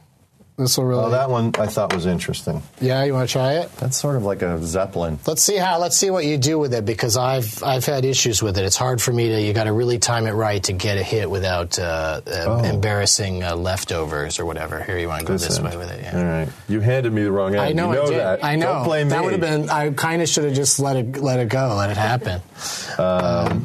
[0.55, 1.05] This will really.
[1.05, 2.61] Oh, that one I thought was interesting.
[2.79, 3.75] yeah, you want to try it?
[3.77, 5.17] That's sort of like a zeppelin.
[5.25, 5.79] Let's see how.
[5.79, 8.63] Let's see what you do with it because I've I've had issues with it.
[8.65, 9.41] It's hard for me to.
[9.41, 12.63] You got to really time it right to get a hit without uh, uh, Oh.
[12.63, 14.83] embarrassing uh, leftovers or whatever.
[14.83, 15.67] Here, you want to go this, end.
[15.67, 16.01] way with it?
[16.03, 16.17] Yeah.
[16.19, 16.49] All right.
[16.69, 17.61] You handed me the wrong end.
[17.61, 18.19] I know, you know I did.
[18.19, 18.43] that.
[18.43, 18.73] I know.
[18.73, 19.23] Don't blame that me.
[19.25, 19.69] would have been.
[19.71, 22.41] I kind of should have just let it let it go, let it happen.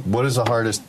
[0.05, 0.83] What is the hardest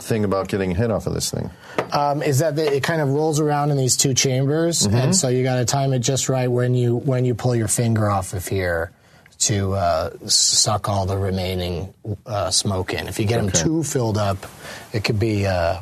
[0.00, 1.50] thing about getting a hit off of this thing?
[1.92, 4.96] Um, is that the, it kind of rolls around in these two chambers, Mm-hmm.
[4.96, 7.68] and so you got to time it just right when you when you pull your
[7.68, 8.90] finger off of here
[9.40, 11.94] to uh, suck all the remaining
[12.26, 13.06] uh, smoke in.
[13.06, 14.38] If you get them too filled up,
[14.92, 15.80] it could be uh,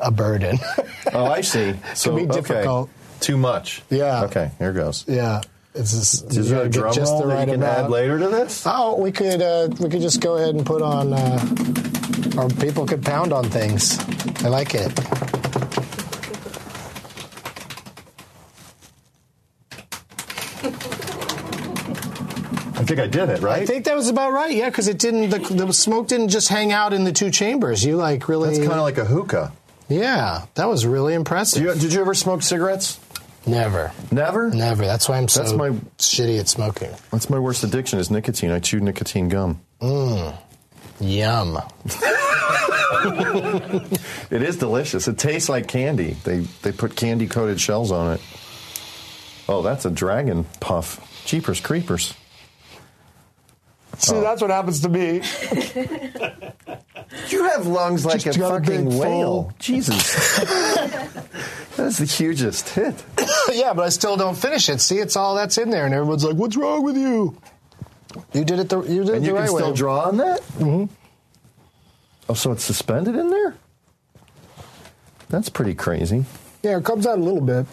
[0.00, 0.58] a burden.
[1.14, 1.74] Oh, I see.
[1.94, 2.32] So be okay.
[2.40, 2.88] difficult.
[3.20, 3.82] Too much.
[3.90, 4.24] Yeah.
[4.24, 4.50] Okay.
[4.58, 5.04] Here goes.
[5.06, 5.42] yeah.
[5.74, 7.78] It's just, Is there a drum just roll the that right you can amount.
[7.86, 8.62] add later to this?
[8.66, 12.86] Oh, we could uh, we could just go ahead and put on, uh, or people
[12.86, 13.98] could pound on things.
[14.44, 14.92] I like it.
[22.82, 23.62] I think I did it, right?
[23.62, 24.54] I think that was about right.
[24.54, 25.30] Yeah, because it didn't.
[25.30, 27.84] The, the smoke didn't just hang out in the two chambers.
[27.84, 28.48] You like really.
[28.48, 29.52] That's kind of like a hookah.
[29.88, 31.62] Yeah, that was really impressive.
[31.62, 32.98] You- did you ever smoke cigarettes?
[33.44, 34.50] Never, Never?
[34.50, 34.84] never.
[34.84, 36.90] That's why I'm so That's my- shitty at smoking.
[37.10, 38.52] That's my worst addiction is nicotine.
[38.52, 39.60] I chew nicotine gum.
[39.80, 40.36] Mmm.
[41.00, 41.58] Yum.
[44.30, 45.08] It is delicious.
[45.08, 46.16] It tastes like candy.
[46.24, 48.20] They they put candy coated shells on it.
[49.48, 51.00] Oh, that's a dragon puff.
[51.26, 52.14] Jeepers creepers.
[53.98, 55.22] See, that's what happens to me.
[57.28, 59.42] You have lungs like Just a got a fucking big whale.
[59.44, 60.36] full- Jesus.
[61.76, 62.94] That's the hugest hit.
[63.52, 64.80] yeah, but I still don't finish it.
[64.80, 67.36] See, it's all that's in there, and everyone's like, "What's wrong with you?"
[68.34, 70.18] You did it the you did And it you the can right still draw on
[70.18, 70.40] that?
[70.58, 70.92] Mm-hmm.
[72.28, 73.54] Oh, so it's suspended in there?
[75.30, 76.24] That's pretty crazy.
[76.62, 77.66] Yeah, it comes out a little bit.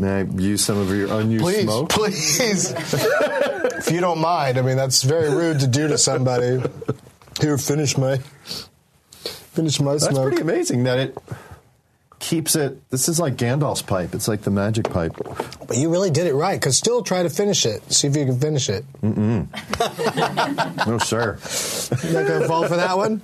[0.00, 1.90] May I use some of your unused Please, smoke?
[1.90, 2.72] please.
[2.74, 6.62] if you don't mind, I mean that's very rude to do to somebody.
[7.40, 10.28] Here, finish my finish my That's smoke.
[10.28, 11.18] pretty amazing that it
[12.18, 12.78] keeps it.
[12.90, 14.14] This is like Gandalf's pipe.
[14.14, 15.12] It's like the magic pipe.
[15.66, 16.58] But you really did it right.
[16.58, 17.92] Because still try to finish it.
[17.92, 18.84] See if you can finish it.
[19.02, 19.48] No,
[20.98, 21.38] sir.
[22.12, 23.20] Not gonna fall for that one?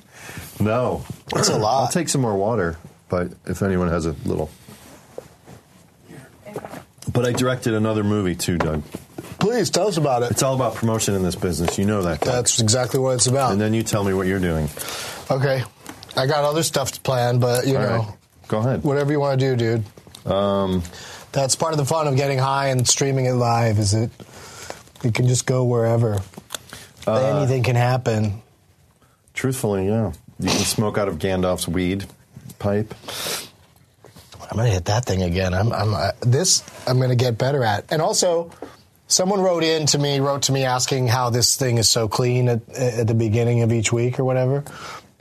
[0.60, 1.04] No.
[1.32, 1.82] That's a lot.
[1.84, 2.76] I'll take some more water,
[3.08, 4.50] but if anyone has a little.
[7.16, 8.82] But I directed another movie too, Doug.
[9.40, 10.30] Please tell us about it.
[10.32, 11.78] It's all about promotion in this business.
[11.78, 12.20] You know that.
[12.20, 12.32] Doug.
[12.34, 13.52] That's exactly what it's about.
[13.52, 14.68] and then you tell me what you're doing.
[15.30, 15.64] okay,
[16.16, 18.08] I got other stuff to plan, but you All know, right.
[18.48, 18.84] Go ahead.
[18.84, 20.30] whatever you want to do, dude.
[20.30, 20.82] Um,
[21.32, 23.78] That's part of the fun of getting high and streaming it live.
[23.78, 24.10] Is it?
[25.02, 26.18] It can just go wherever.
[27.06, 28.42] Uh, Anything can happen.
[29.34, 30.12] truthfully, yeah.
[30.38, 32.04] You can smoke out of Gandalf's weed
[32.58, 32.94] pipe.
[34.50, 35.54] I'm gonna hit that thing again.
[35.54, 36.62] I'm, I'm uh, this.
[36.86, 37.84] I'm gonna get better at.
[37.90, 38.50] And also,
[39.08, 42.48] someone wrote in to me, wrote to me asking how this thing is so clean
[42.48, 44.64] at, at the beginning of each week or whatever.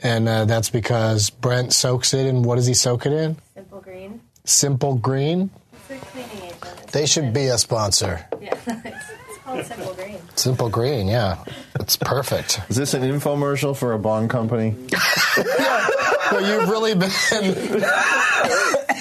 [0.02, 2.42] And uh, that's because Brent soaks it in.
[2.42, 3.36] What does he soak it in?
[3.54, 4.20] Simple green.
[4.44, 5.50] Simple Green.
[5.72, 6.62] It's a cleaning agent.
[6.82, 8.24] It's They should be a sponsor.
[8.40, 10.18] Yeah, it's, it's called Simple Green.
[10.36, 11.42] Simple Green, yeah,
[11.80, 12.60] it's perfect.
[12.68, 14.76] Is this an infomercial for a bond company?
[14.92, 15.88] yeah.
[16.30, 17.10] well, you've really been.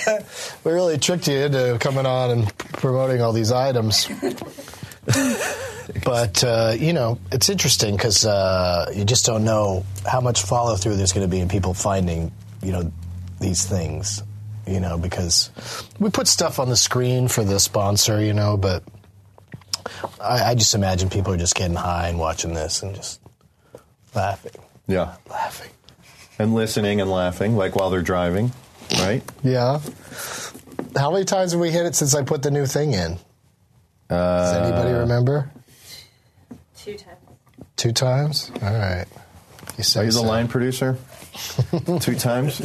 [0.63, 4.08] we really tricked you into coming on and promoting all these items.
[6.04, 10.76] but, uh, you know, it's interesting because uh, you just don't know how much follow
[10.76, 12.91] through there's going to be in people finding, you know,
[13.39, 14.24] these things,
[14.68, 15.52] you know, because
[16.00, 18.84] we put stuff on the screen for the sponsor, you know, but
[20.20, 23.20] I, I just imagine people are just getting high and watching this and just
[24.15, 24.54] laughing,
[24.88, 25.15] Yeah.
[25.30, 25.70] laughing.
[26.39, 28.52] And listening and laughing, like while they're driving,
[28.93, 29.21] right?
[29.43, 29.80] Yeah.
[30.95, 33.17] How many times have we hit it since I put the new thing in?
[34.10, 35.52] Does anybody remember?
[36.78, 37.19] Two times.
[37.76, 38.52] Two times?
[38.62, 39.06] All right.
[39.78, 40.98] You say Are you the line producer?
[42.00, 42.62] Two times?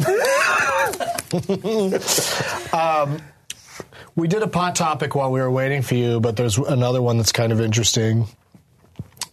[4.16, 7.16] We did a pot topic while we were waiting for you, but there's another one
[7.16, 8.26] that's kind of interesting.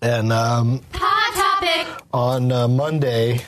[0.02, 2.04] And um, Hot topic.
[2.13, 3.41] on uh, Monday,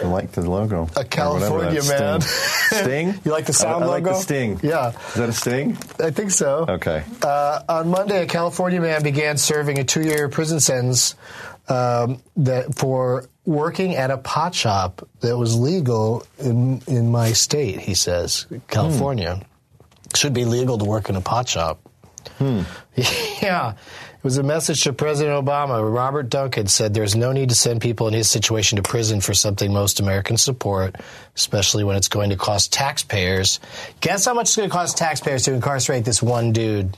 [0.00, 0.88] I like the logo.
[0.96, 2.20] a California man.
[2.20, 2.78] Sting.
[2.82, 3.14] Sting?
[3.24, 4.58] You like the sound I, I like the sting.
[4.62, 4.90] Yeah.
[5.08, 5.76] Is that a sting?
[6.00, 6.64] I think so.
[6.68, 7.04] Okay.
[7.22, 11.14] Uh, on Monday, a California man began serving a two-year prison sentence
[11.68, 17.78] um, that for working at a pot shop that was legal in in my state.
[17.80, 19.40] He says California
[20.16, 21.80] should be legal to work in a pot shop.
[23.42, 23.74] Yeah.
[24.22, 25.82] It was a message to President Obama.
[25.92, 29.34] Robert Duncan said there's no need to send people in his situation to prison for
[29.34, 30.94] something most Americans support,
[31.34, 33.58] especially when it's going to cost taxpayers.
[34.00, 36.96] Guess how much it's going to cost taxpayers to incarcerate this one dude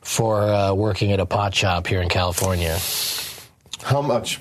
[0.00, 2.76] for uh, working at a pot shop here in California?
[3.80, 4.40] How much?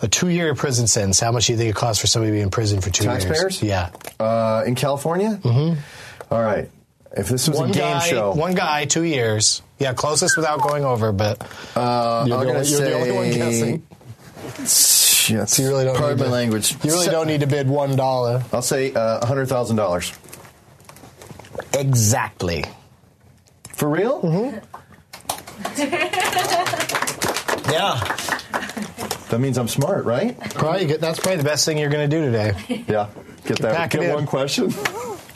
[0.00, 1.20] A two year prison sentence.
[1.20, 3.04] How much do you think it costs for somebody to be in prison for two
[3.04, 3.60] Taxpayers?
[3.60, 3.62] years?
[3.62, 3.90] Yeah.
[4.18, 5.38] Uh, in California?
[5.42, 5.78] Mm-hmm.
[6.32, 6.70] All right.
[7.14, 9.60] If this was One a game guy, show, one guy, two years.
[9.82, 11.42] Yeah, closest without going over, but
[11.76, 12.84] uh, you're, the, only, you're say.
[12.90, 13.84] the only one guessing.
[14.64, 15.48] Shit.
[15.48, 16.72] So you really don't Pardon need my to- language.
[16.84, 18.44] You really Se- don't need to bid one dollar.
[18.52, 20.18] I'll say uh, $100,000.
[21.80, 22.64] Exactly.
[23.74, 24.20] For real?
[24.22, 24.58] Mm-hmm.
[27.72, 27.94] Yeah.
[29.30, 30.38] That means I'm smart, right?
[30.54, 30.84] Probably.
[30.96, 32.84] That's probably the best thing you're going to do today.
[32.86, 33.08] Yeah.
[33.46, 33.74] Get that.
[33.74, 34.70] pack Get one question.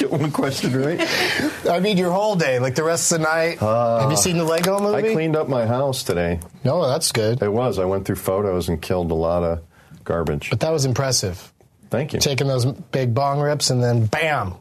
[0.08, 1.00] Get one question right.
[1.68, 3.60] I mean, your whole day, like the rest of the night.
[3.62, 5.10] Uh, Have you seen the Lego movie?
[5.10, 6.40] I cleaned up my house today.
[6.64, 7.42] no, that's good.
[7.42, 7.78] It was.
[7.78, 9.62] I went through photos and killed a lot of
[10.04, 10.50] garbage.
[10.50, 11.52] But that was impressive.
[11.90, 12.20] Thank you.
[12.20, 14.54] Taking those big bong rips and then bam,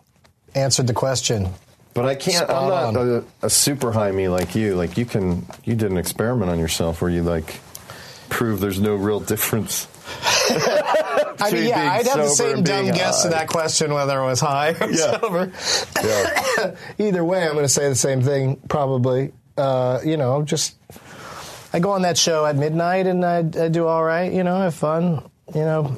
[0.53, 1.49] answered the question.
[1.93, 2.47] But I can't.
[2.47, 4.75] Spot I'm not a, a super high me like you.
[4.75, 5.45] Like you can.
[5.63, 7.60] You did an experiment on yourself where you like
[8.29, 9.88] prove there's no real difference.
[11.39, 14.26] I mean, yeah, I'd have the same dumb being guess to that question whether it
[14.26, 15.19] was high or Yeah.
[15.19, 15.52] sober.
[16.04, 16.76] Yeah.
[16.98, 18.58] Either way, I'm going to say the same thing.
[18.69, 20.76] Probably, uh, you know, just
[21.74, 24.32] I go on that show at midnight and I, I do all right.
[24.32, 25.30] You know, I have fun.
[25.54, 25.98] You know,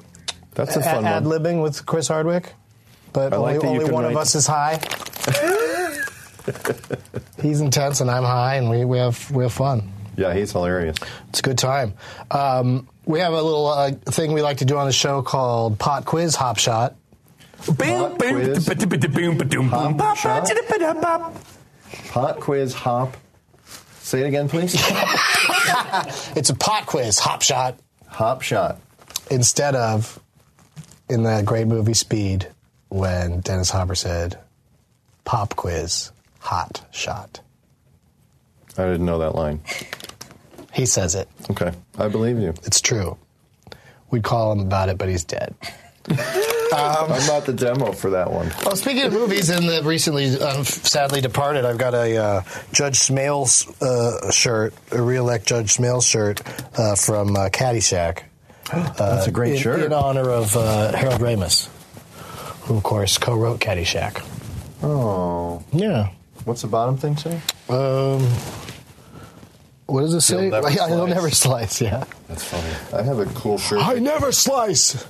[0.56, 1.40] That's a fun ad one.
[1.40, 2.54] libbing with Chris Hardwick.
[3.14, 4.80] But I only, like that only can one of us is high.
[7.42, 9.92] He's intense and I'm high, and we, we have we have fun.
[10.16, 10.98] Yeah, he's hilarious.
[11.30, 11.94] It's a good time.
[12.32, 15.80] Um, we have a little uh, thing we like to do on the show called
[15.80, 16.96] Pot Quiz Hop Shot.
[17.90, 18.68] Hot quiz.
[19.98, 20.46] Hop shot.
[22.12, 23.18] Hot quiz hop.
[24.00, 24.76] Say it again, please.
[26.38, 28.80] It's a pot quiz hop shot hop shot.
[29.30, 30.18] instead of
[31.10, 32.48] in that great movie Speed
[32.90, 34.38] when Dennis Hopper said
[35.26, 37.42] pop quiz hot shot.
[38.78, 39.62] I didn't know that line.
[40.78, 41.28] He says it.
[41.50, 42.54] Okay, I believe you.
[42.64, 43.18] It's true.
[44.12, 45.54] We'd call him about it, but he's dead.
[46.72, 48.52] I'm not the demo for that one.
[48.66, 53.00] Oh, speaking of movies, and the recently um, sadly departed, I've got a uh, Judge
[53.00, 56.42] Smails uh, shirt, a re-elect Judge Smails shirt
[56.78, 58.24] uh, from uh, Caddyshack.
[58.72, 59.82] That's a great in, shirt.
[59.82, 61.68] in honor of uh, Harold Ramis,
[62.68, 64.24] who of course co-wrote Caddyshack.
[64.84, 66.12] oh, Yeah.
[66.46, 67.42] what's the bottom thing say?
[67.68, 68.28] Um,
[69.88, 70.50] what does it say?
[70.50, 71.10] Never I, will slice.
[71.10, 71.82] never slice.
[71.82, 72.04] Yeah.
[72.28, 72.98] That's funny.
[72.98, 73.80] I have a cool shirt.
[73.82, 75.06] I never slice.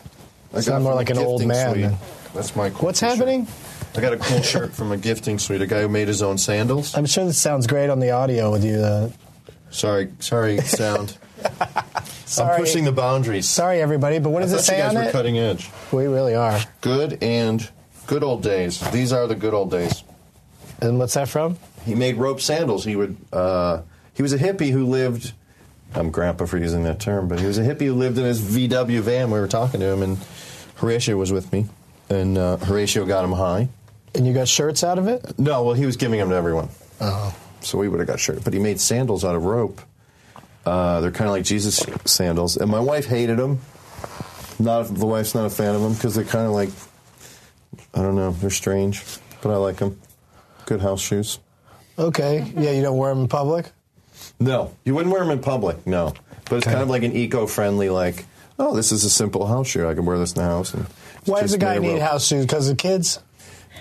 [0.53, 1.91] I sound more like an old man suite.
[2.33, 2.69] That's my.
[2.69, 3.17] Cool What's t-shirt.
[3.17, 3.47] happening?
[3.95, 5.61] I got a cool shirt from a gifting suite.
[5.61, 6.95] A guy who made his own sandals.
[6.95, 8.77] I'm sure this sounds great on the audio with you.
[8.77, 9.09] Uh,
[9.69, 11.17] Sorry, sorry, sound.
[12.25, 13.47] sorry, I'm pushing the boundaries.
[13.49, 14.19] sorry, everybody.
[14.19, 15.11] But what I does it say you guys on were it?
[15.11, 15.69] cutting edge.
[15.91, 16.59] We really are.
[16.81, 17.67] Good and
[18.07, 18.79] good old days.
[18.91, 20.03] These are the good old days.
[20.81, 21.57] And what's that from?
[21.85, 22.85] He made rope sandals.
[22.85, 23.17] He would.
[23.33, 23.81] Uh,
[24.17, 25.31] he was a hippie who lived.
[25.95, 28.41] I'm grandpa for using that term, but he was a hippie who lived in his
[28.41, 29.31] VW van.
[29.31, 30.17] We were talking to him, and
[30.75, 31.67] Horatio was with me,
[32.09, 33.69] and uh, Horatio got him high.
[34.13, 35.39] And you got shirts out of it?
[35.39, 36.67] No, well, he was giving them to everyone,
[36.99, 37.33] Oh.
[37.61, 38.43] so we would have got shirts.
[38.43, 39.79] But he made sandals out of rope.
[40.65, 43.61] Uh, they're kind of like Jesus sandals, and my wife hated them.
[44.59, 46.69] Not the wife's not a fan of them because they're kind of like
[47.93, 49.03] I don't know, they're strange,
[49.41, 49.99] but I like them.
[50.65, 51.39] Good house shoes.
[51.97, 52.51] Okay.
[52.57, 53.71] Yeah, you don't wear them in public?
[54.39, 55.85] No, you wouldn't wear them in public.
[55.87, 56.13] No,
[56.49, 56.73] but it's Okay.
[56.73, 58.25] kind of like an eco-friendly, like,
[58.59, 59.87] oh, this is a simple house shoe.
[59.87, 60.73] I can wear this in the house.
[60.73, 60.85] And
[61.25, 62.45] Why does a guy need house shoes?
[62.45, 63.19] Because of kids?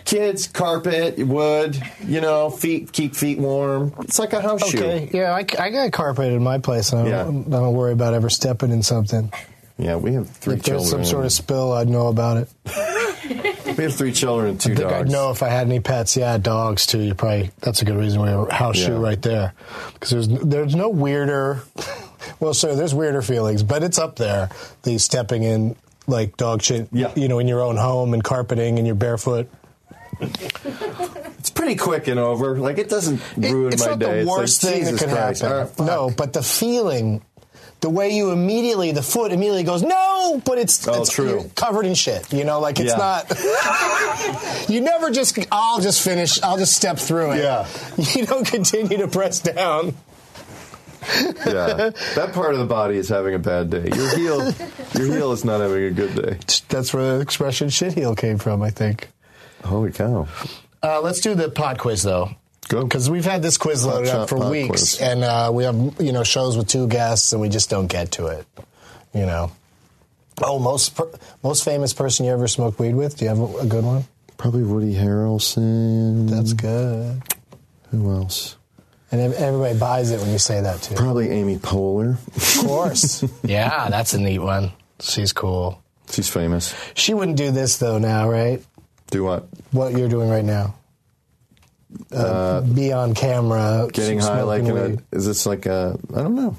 [0.04, 1.80] Kids, carpet, wood.
[2.06, 3.92] You know, feet keep feet warm.
[4.00, 5.08] It's like a house Okay.
[5.10, 5.18] shoe.
[5.18, 6.92] Yeah, I, I got carpet in my place.
[6.92, 9.32] And I don't, I don't worry about ever stepping in something.
[9.78, 11.04] Yeah, we have three if there's children.
[11.04, 12.48] some sort of spill, I'd know about it.
[13.66, 15.08] we have three children and two I think dogs.
[15.08, 16.16] I'd know if I had any pets.
[16.16, 17.00] Yeah, dogs too.
[17.00, 18.86] You probably that's a good reason we have a house Yeah.
[18.86, 19.54] shoe right there.
[19.94, 21.62] Because there's there's no weirder.
[22.40, 24.50] Well, sir, there's weirder feelings, but it's up there.
[24.82, 25.76] The stepping in
[26.08, 26.88] like dog shit.
[26.92, 27.12] Yeah.
[27.14, 29.48] You know, in your own home and carpeting and you're barefoot.
[30.20, 32.58] It's pretty quick and over.
[32.58, 35.06] Like it doesn't ruin It- ruin it's not the worst it's like, thing Jesus that
[35.08, 35.42] could Christ.
[35.42, 35.56] happen.
[35.58, 35.86] Right, fuck.
[35.86, 37.22] no, but the feeling,
[37.86, 41.48] the way you immediately, the foot immediately goes no, but it's, Oh, it's true.
[41.54, 42.32] covered in shit.
[42.32, 43.22] You know, like it's Yeah.
[43.28, 44.68] not.
[44.68, 45.38] you never just.
[45.52, 46.42] I'll just finish.
[46.42, 47.38] I'll just step through it.
[47.44, 47.68] Yeah.
[48.16, 49.94] You don't continue to press down.
[51.46, 53.88] yeah, that part of the body is having a bad day.
[53.94, 54.52] Your heel,
[54.98, 56.38] your heel is not having a good day.
[56.68, 58.62] That's where the expression "shit heel" came from.
[58.62, 59.10] I think.
[59.64, 60.26] Holy cow!
[60.82, 62.30] Uh, let's do the pod quiz though.
[62.68, 65.00] Because we've had this quiz loaded up for weeks, quiz.
[65.00, 68.12] and uh, we have you know shows with two guests, and we just don't get
[68.12, 68.46] to it.
[69.14, 69.52] You know.
[70.42, 71.10] Oh, most per-
[71.42, 73.16] most famous person you ever smoked weed with?
[73.16, 74.04] Do you have a, a good one?
[74.36, 76.28] Probably Woody Harrelson.
[76.28, 77.22] That's good.
[77.90, 78.56] Who else?
[79.10, 80.94] And ev- everybody buys it when you say that too.
[80.94, 82.18] Probably Amy Poehler.
[82.36, 83.24] Of course.
[83.44, 84.72] yeah, that's a neat one.
[85.00, 85.82] She's cool.
[86.10, 86.74] She's famous.
[86.94, 88.62] She wouldn't do this though now, right?
[89.10, 89.46] Do what?
[89.70, 90.74] What you're doing right now.
[92.12, 93.88] Uh, be on camera.
[93.92, 94.88] Getting high like in a.
[94.88, 95.02] weed.
[95.12, 95.98] Is this like a?
[96.14, 96.56] I don't know.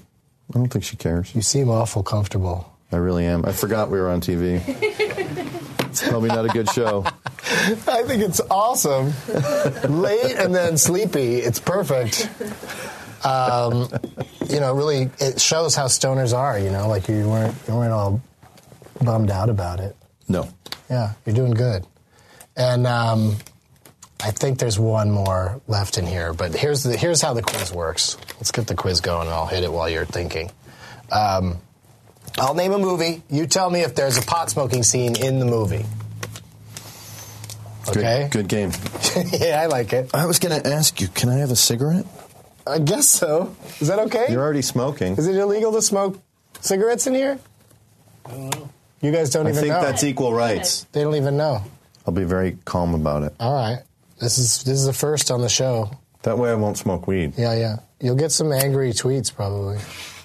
[0.53, 1.33] I don't think she cares.
[1.35, 2.73] You seem awful comfortable.
[2.91, 3.45] I really am.
[3.45, 4.61] I forgot we were on TV.
[5.89, 7.03] it's probably not a good show.
[7.05, 9.11] I think it's awesome.
[9.89, 11.35] Late and then sleepy.
[11.35, 12.29] It's perfect.
[13.25, 13.89] Um,
[14.47, 16.57] you know, really, it shows how stoners are.
[16.57, 18.21] You know, like you weren't you weren't all
[19.03, 19.95] bummed out about it.
[20.29, 20.47] No.
[20.89, 21.85] Yeah, you're doing good.
[22.55, 23.35] And um,
[24.23, 27.71] I think there's one more left in here, but here's the here's how the quiz
[27.71, 28.17] works.
[28.37, 30.49] Let's get the quiz going, and I'll hit it while you're thinking.
[31.11, 31.57] Um,
[32.37, 33.21] I'll name a movie.
[33.29, 35.85] You tell me if there's a pot smoking scene in the movie.
[37.85, 38.27] Good, Okay.
[38.31, 38.71] good game.
[39.31, 40.09] yeah, I like it.
[40.13, 42.05] I was going to ask you, can I have a cigarette?
[42.65, 43.55] I guess so.
[43.79, 44.25] Is that okay?
[44.29, 45.13] You're already smoking.
[45.15, 46.19] Is it illegal to smoke
[46.59, 47.39] cigarettes in here?
[48.25, 48.69] I don't know.
[49.01, 49.75] You guys don't I even know.
[49.75, 50.85] I think that's equal rights.
[50.91, 51.63] they don't even know.
[52.05, 53.33] I'll be very calm about it.
[53.39, 53.79] All right.
[54.19, 55.91] This is this is the first on the show.
[56.23, 57.33] That way I won't smoke weed.
[57.37, 57.77] Yeah, yeah.
[57.99, 59.77] You'll get some angry tweets probably.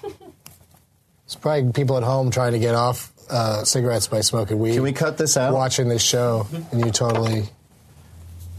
[1.24, 4.74] it's probably people at home trying to get off uh, cigarettes by smoking weed.
[4.74, 5.54] Can we cut this out?
[5.54, 7.44] Watching this show and you totally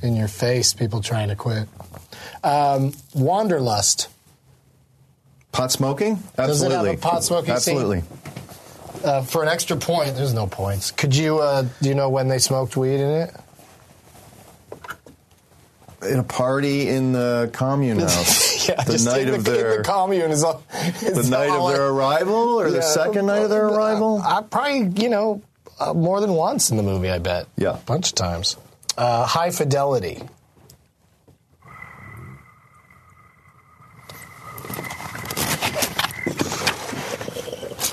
[0.01, 1.67] in your face, people trying to quit.
[2.43, 4.09] Um, Wanderlust.
[5.51, 6.15] Pot smoking?
[6.35, 6.93] Does it have Absolutely.
[6.93, 7.77] a pot smoking scene?
[7.77, 8.03] Absolutely.
[9.03, 10.91] Uh, for an extra point, there's no points.
[10.91, 13.35] Could you uh, do you know when they smoked weed in it?
[16.09, 18.67] In a party in the commune house.
[18.67, 20.63] yeah, the night the, of their the commune is all.
[20.71, 24.21] the night of their arrival or the second night of their arrival?
[24.21, 25.41] I, I probably, you know,
[25.79, 27.47] uh, more than once in the movie, I bet.
[27.57, 27.75] Yeah.
[27.75, 28.57] A bunch of times.
[28.97, 30.21] Uh, high fidelity.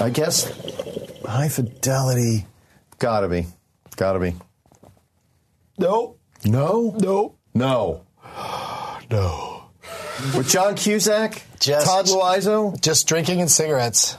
[0.00, 0.50] I guess
[1.26, 2.46] high fidelity.
[2.98, 3.46] Gotta be.
[3.96, 4.34] Gotta be.
[5.78, 6.16] No.
[6.44, 6.96] No?
[6.98, 7.34] No.
[7.54, 8.02] No.
[9.10, 9.64] No.
[10.36, 11.42] With John Cusack?
[11.58, 12.80] Just- Todd Louiso?
[12.80, 14.16] Just drinking and cigarettes.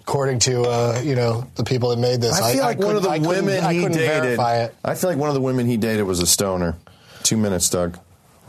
[0.00, 2.32] According to, uh, you know, the people that made this.
[2.40, 4.38] I feel like one of the I women he couldn't dated.
[4.38, 4.74] it.
[4.84, 6.76] I feel like one of the women he dated was a stoner.
[7.22, 7.98] Two minutes, Doug.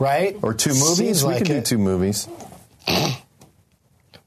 [0.00, 0.36] Right?
[0.42, 0.96] Or two movies?
[0.96, 2.26] Seems we like could do two movies.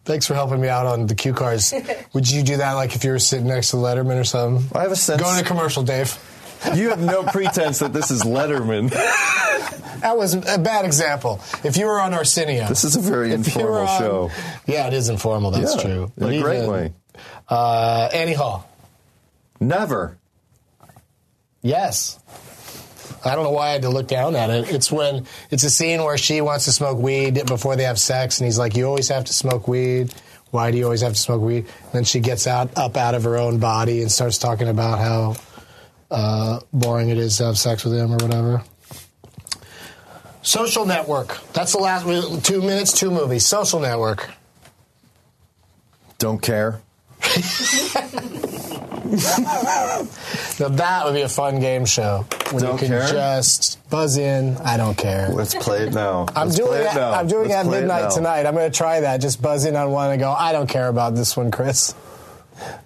[0.06, 1.74] Thanks for helping me out on the cue cards.
[2.14, 4.66] Would you do that like if you were sitting next to Letterman or something?
[4.78, 5.22] I have a sense.
[5.22, 6.18] Go to a commercial, Dave.
[6.76, 8.90] You have no pretense that this is Letterman.
[10.02, 11.40] That was a bad example.
[11.64, 12.68] If you were on Arsenio.
[12.68, 14.32] This is a very if you were informal on- show.
[14.66, 15.52] Yeah, it is informal.
[15.52, 16.12] That's Yeah, true.
[16.18, 16.94] In a great even- way.
[17.50, 18.68] Uh, Annie Hall.
[19.60, 20.18] Never.
[21.62, 22.20] Yes.
[23.26, 24.70] I don't know why I had to look down at it.
[24.70, 28.40] It's when it's a scene where she wants to smoke weed before they have sex,
[28.40, 30.14] and he's like, "You always have to smoke weed.
[30.52, 33.16] Why do you always have to smoke weed?" And then she gets out up out
[33.16, 35.36] of her own body and starts talking about how
[36.14, 38.64] uh, boring it is to have sex with him or whatever.
[40.42, 41.40] Social Network.
[41.54, 42.06] That's the last
[42.46, 43.46] two minutes, two movies.
[43.46, 44.30] Social Network.
[46.20, 46.82] Don't care.
[50.60, 53.08] Now that would be a fun game show when Don't you can care?
[53.08, 54.58] just buzz in.
[54.58, 55.30] I don't care.
[55.30, 56.26] Let's play it now.
[56.36, 56.96] I'm Let's doing it.
[56.96, 57.12] now.
[57.12, 58.10] I'm doing Let's it at midnight now.
[58.10, 58.46] tonight.
[58.46, 59.18] I'm going to try that.
[59.22, 60.32] Just buzz in on one and go.
[60.32, 61.94] I don't care about this one, Chris.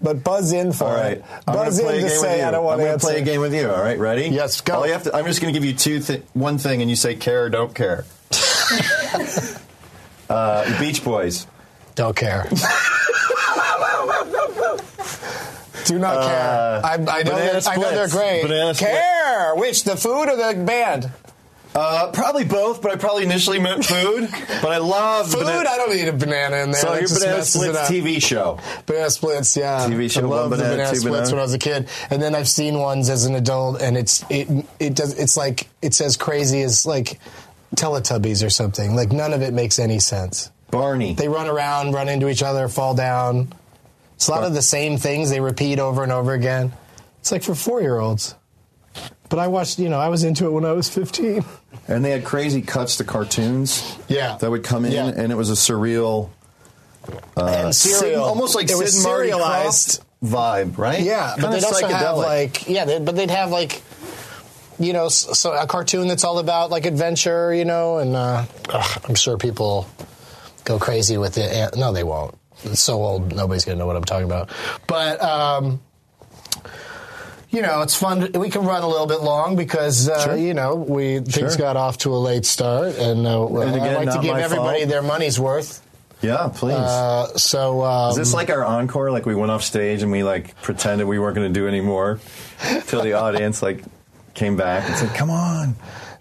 [0.01, 1.17] But buzz in for All right.
[1.17, 1.25] it.
[1.45, 2.43] Buzz in to say.
[2.43, 3.07] I don't want I'm to answer.
[3.07, 3.69] play a game with you.
[3.69, 4.27] All right, ready?
[4.27, 4.75] Yes, go.
[4.75, 6.89] All you have to, I'm just going to give you two, thi- one thing, and
[6.89, 8.05] you say care or don't care.
[10.29, 11.47] uh, Beach Boys.
[11.95, 12.47] Don't care.
[15.85, 16.81] Do not care.
[16.83, 17.31] I, I know.
[17.31, 18.41] Uh, They're, I know they're great.
[18.41, 18.91] Banana Split.
[18.91, 19.55] care.
[19.55, 21.09] Which the food or the band?
[21.79, 24.27] Uh, probably both, but I probably initially meant food.
[24.63, 25.41] but I love Food.
[25.41, 25.69] Banana.
[25.69, 26.81] I don't need a banana in there.
[26.81, 27.79] so That your Banana Splits.
[27.81, 28.59] TV show.
[28.87, 29.87] Banana splits, yeah.
[29.87, 31.31] TV show, I love the banana, banana splits banana.
[31.33, 34.25] when I was a kid, and then I've seen ones as an adult, and it's
[34.29, 34.47] it
[34.79, 37.19] it does it's like it's as crazy as like
[37.75, 38.95] Teletubbies or something.
[38.95, 40.49] Like none of it makes any sense.
[40.71, 41.13] Barney.
[41.13, 43.53] They run around, run into each other, fall down.
[44.15, 46.73] It's a lot of the same things they repeat over and over again.
[47.19, 48.33] It's like for four year olds.
[49.29, 51.43] But I watched, you know, I was into it when I was 15.
[51.87, 53.97] and they had crazy cuts to cartoons.
[54.07, 54.37] Yeah.
[54.37, 55.07] That would come in, Yeah.
[55.07, 56.29] and it was a surreal,
[57.35, 60.03] and Sid- almost like it Sid was serialized.
[60.23, 60.99] Vibe, right?
[61.01, 63.83] Yeah, but Kinda they'd also have like yeah, they, but they'd have like
[64.79, 69.01] you know so a cartoon that's all about like adventure, you know, and uh, ugh,
[69.07, 69.87] I'm sure people
[70.63, 71.75] go crazy with it.
[71.77, 72.35] No, they won't.
[72.63, 74.49] It's so old, nobody's gonna know what I'm talking about.
[74.87, 75.79] But um,
[77.49, 78.31] you know, it's fun.
[78.31, 80.35] To, we can run a little bit long because uh, Sure.
[80.35, 81.57] you know we things Sure.
[81.57, 84.79] got off to a late start, and, uh, And again, I like to give everybody
[84.79, 84.89] fault.
[84.89, 85.81] their money's worth.
[86.21, 86.73] Yeah, please.
[86.73, 89.11] Uh, so um, Is this like our encore?
[89.11, 91.79] Like we went off stage and we like pretended we weren't going to do any
[91.81, 92.19] more
[92.87, 93.83] till the audience like
[94.33, 95.75] came back and said, "Come on."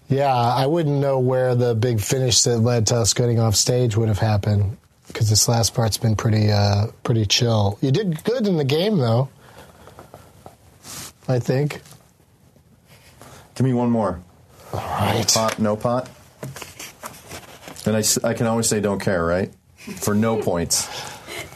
[0.09, 3.97] Yeah, I wouldn't know where the big finish that led to us getting off stage
[3.97, 4.77] would have happened
[5.09, 7.79] because this last part's been pretty uh, pretty chill.
[7.81, 9.31] You did good in the game though.
[11.29, 11.81] I think.
[13.55, 14.21] Give me one more.
[14.73, 15.27] All right.
[15.33, 16.09] Pot, no pot.
[17.87, 19.53] And I, I can always say don't care, right?
[20.01, 20.87] For no points.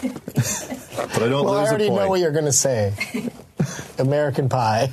[0.03, 2.03] but I don't Well, I lose a already point.
[2.03, 2.95] know what you're going to say.
[3.99, 4.91] American Pie.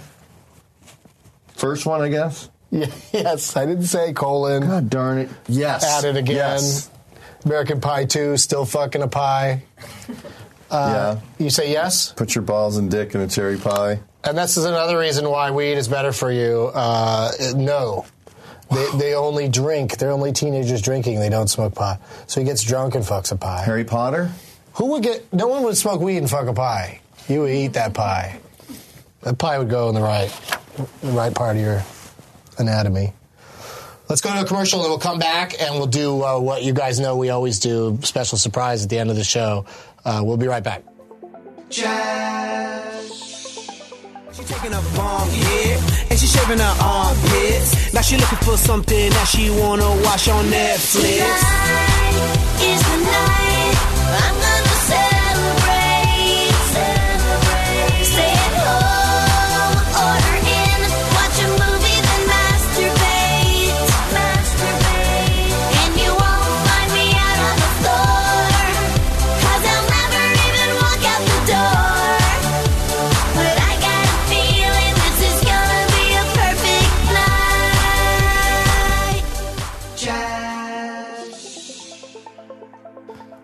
[1.55, 2.49] First one, I guess.
[2.69, 4.63] Yeah, yes, I didn't say colon.
[4.67, 5.29] God darn it.
[5.47, 5.83] Yes.
[5.85, 6.35] At it again.
[6.35, 6.89] Yes.
[7.45, 9.63] American Pie 2, still fucking a pie.
[10.09, 10.15] yeah.
[10.69, 12.11] Uh, you say yes?
[12.11, 13.99] Put your balls and dick in a cherry pie.
[14.27, 16.69] And this is another reason why weed is better for you.
[16.73, 18.05] Uh, no.
[18.69, 19.97] They, they only drink.
[19.97, 21.21] They're only teenagers drinking.
[21.21, 22.01] They don't smoke pot.
[22.27, 23.63] So he gets drunk and fucks a pie.
[23.63, 24.29] Harry Potter?
[24.73, 25.31] Who would get?
[25.31, 26.99] No one would smoke weed and fuck a pie.
[27.29, 28.41] You would eat that pie.
[29.21, 30.29] That pie would go in the right,
[31.01, 31.83] the right part of your
[32.57, 33.13] anatomy.
[34.09, 36.73] Let's go to a commercial, and we'll come back and we'll do uh, what you
[36.73, 39.65] guys know we always do: special surprise at the end of the show.
[40.03, 40.83] Uh, we'll be right back.
[44.37, 45.81] She taking a bomb hit,
[46.11, 47.91] and she shaving her armpits.
[47.91, 51.25] Now she looking for something that she wanna watch on Netflix.
[51.25, 52.13] Tonight
[52.61, 54.66] is the night I'm gonna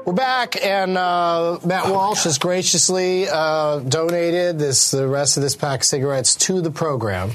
[0.06, 5.56] We're back, and uh, Matt Walsh has graciously uh, donated this the rest of this
[5.56, 7.32] pack of cigarettes to the program.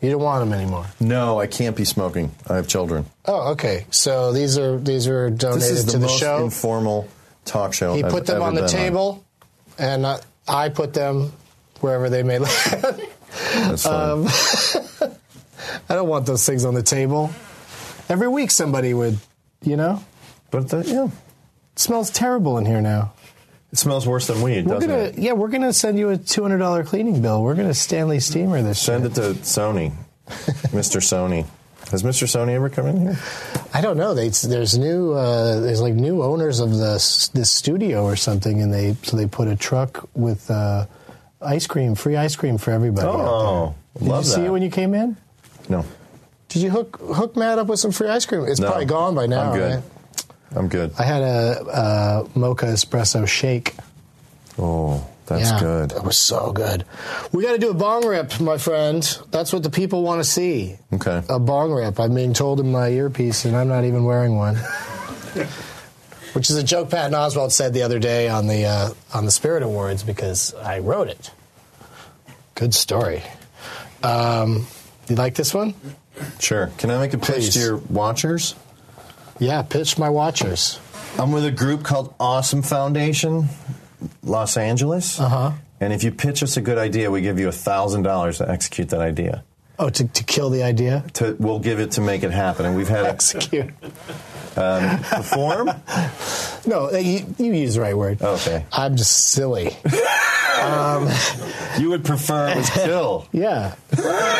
[0.00, 0.86] You don't want them anymore.
[1.00, 2.30] No, I can't be smoking.
[2.48, 3.04] I have children.
[3.26, 3.86] Oh, okay.
[3.90, 6.42] So these are these are donated This is to the, the most show.
[6.44, 7.08] informal
[7.44, 7.94] talk show.
[7.94, 9.22] He I've put them on the table,
[9.78, 10.18] and uh,
[10.48, 11.32] I put them
[11.80, 13.02] wherever they may land.
[13.54, 13.84] That's.
[13.84, 14.26] Um,
[15.88, 17.30] I don't want those things on the table.
[18.08, 19.18] Every week somebody would,
[19.62, 20.02] you know.
[20.50, 21.08] but the, yeah,
[21.74, 23.12] It smells terrible in here now.
[23.72, 25.18] it smells worse than weed, We're doesn't gonna, it?
[25.18, 27.42] yeah, we're gonna send you a two hundred dollar cleaning bill.
[27.42, 28.78] We're gonna Stanley Steamer this.
[28.80, 29.92] Send it to Sony,
[30.28, 31.00] Mr.
[31.00, 31.46] Sony.
[31.90, 32.24] Has Mr.
[32.26, 33.18] Sony ever come in here?
[33.74, 34.14] I don't know.
[34.14, 36.94] They, there's new, uh, there's like new owners of the
[37.34, 40.86] this studio or something, and they so they put a truck with uh,
[41.42, 43.08] ice cream, free ice cream for everybody.
[43.08, 44.46] Oh, did love you see that.
[44.46, 45.16] it when you came in?
[45.68, 45.84] No,
[46.48, 48.44] Did you hook hook Matt up with some free ice cream?
[48.46, 48.68] It's no.
[48.68, 49.50] probably gone by now.
[49.50, 49.74] I'm good.
[49.76, 49.82] right?
[50.54, 50.92] I'm good.
[50.98, 53.74] I had a, uh mocha espresso shake.
[54.58, 55.92] Oh, that's yeah, good.
[55.92, 56.84] It was so good.
[57.32, 59.02] We got to do a bong rip, my friend.
[59.30, 60.76] That's what the people want to see.
[60.92, 61.22] Okay.
[61.28, 61.98] A bong rip.
[61.98, 64.56] I'm being told in my earpiece, and I'm not even wearing one.
[66.34, 69.30] Which is a joke Patton Oswalt said the other day on the uh, on the
[69.30, 71.30] Spirit Awards because I wrote it.
[72.54, 73.22] Good story.
[74.02, 74.66] Um,
[75.08, 75.74] you like this one?
[76.40, 76.70] Sure.
[76.78, 77.54] Can I make a pitch Please.
[77.54, 78.54] to your watchers?
[79.38, 80.78] Yeah, pitch my watchers.
[81.18, 83.48] I'm with a group called Awesome Foundation,
[84.22, 85.18] Los Angeles.
[85.20, 85.52] Uh huh.
[85.80, 88.48] And if you pitch us a good idea, we give you a thousand dollars to
[88.48, 89.44] execute that idea.
[89.78, 91.04] Oh, to, to kill the idea?
[91.14, 92.66] To, we'll give it to make it happen.
[92.66, 93.70] And we've had Execute.
[94.54, 95.70] perform.
[96.66, 98.20] No, uh, you, you use the right word.
[98.22, 98.64] Okay.
[98.72, 99.76] I'm just silly.
[101.78, 103.26] You would prefer it was kill.
[103.32, 103.74] Yeah.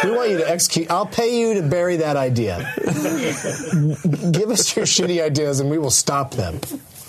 [0.05, 0.91] We want you to execute.
[0.91, 2.73] I'll pay you to bury that idea.
[2.77, 6.61] Give us your shitty ideas and we will stop them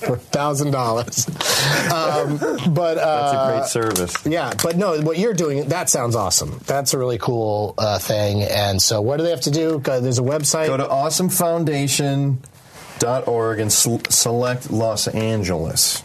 [0.03, 1.93] for $1,000.
[1.93, 2.37] Um,
[2.73, 4.25] but, uh, That's a great service.
[4.25, 6.59] yeah, but no, what you're doing, that sounds awesome.
[6.65, 8.43] That's a really cool uh, thing.
[8.43, 9.81] And so, what do they have to do?
[9.85, 10.67] Uh, There's a website.
[10.67, 16.03] Go to awesomefoundation.org and sel- select Los Angeles.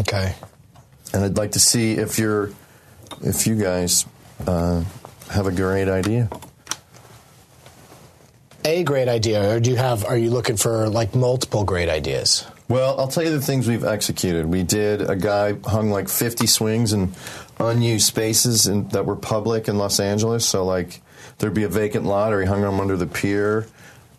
[0.00, 0.34] okay.
[1.12, 2.50] And I'd like to see if you're,
[3.22, 4.04] if you guys
[4.46, 4.82] uh,
[5.30, 6.28] have a great idea.
[8.64, 12.46] A great idea, or do you have, are you looking for like multiple great ideas?
[12.66, 14.46] Well, I'll tell you the things we've executed.
[14.46, 17.12] We did a guy hung like 50 swings in
[17.58, 20.46] unused spaces in, that were public in Los Angeles.
[20.46, 21.02] So like
[21.38, 23.66] there'd be a vacant lot, or he hung them under the pier,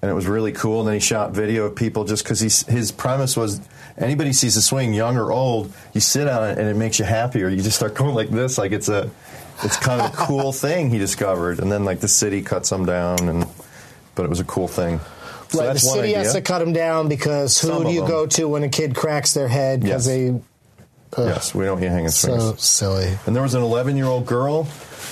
[0.01, 0.81] and it was really cool.
[0.81, 3.61] And then he shot video of people just because his premise was
[3.97, 7.05] anybody sees a swing, young or old, you sit on it and it makes you
[7.05, 9.09] happy, or you just start going like this, like it's a
[9.63, 11.59] it's kind of a cool thing he discovered.
[11.59, 13.47] And then like the city cut some down, and
[14.13, 14.99] but it was a cool thing.
[15.49, 18.09] So right, the city has to cut them down because who Some do you them.
[18.09, 20.15] go to when a kid cracks their head because Yes.
[20.15, 20.29] they.
[21.17, 22.43] Ugh, Yes, we don't get hanging swings.
[22.43, 23.17] So silly.
[23.25, 24.63] And there was an 11 year old girl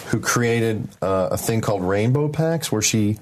[0.10, 3.18] who created uh, a thing called Rainbow Packs where she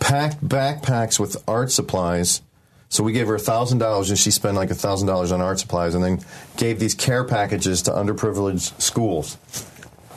[0.00, 2.42] packed backpacks with art supplies.
[2.88, 6.20] So we gave her $1,000 and she spent like $1,000 on art supplies and then
[6.56, 9.36] gave these care packages to underprivileged schools.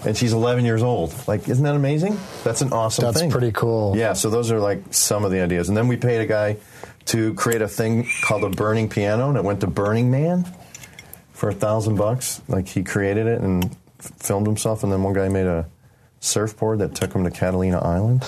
[0.06, 1.14] And she's 11 years old.
[1.28, 2.18] Like, isn't that amazing?
[2.44, 3.32] That's an awesome That's thing.
[3.32, 3.96] pretty cool.
[3.96, 5.70] Yeah, so those are like some of the ideas.
[5.70, 6.58] And then we paid a guy
[7.06, 10.46] to create a thing called a burning piano and it went to Burning Man
[11.32, 12.42] for a thousand bucks.
[12.48, 13.66] Like he created it and
[14.00, 15.68] f- filmed himself, and then one guy made a
[16.20, 18.24] surfboard that took him to Catalina Island.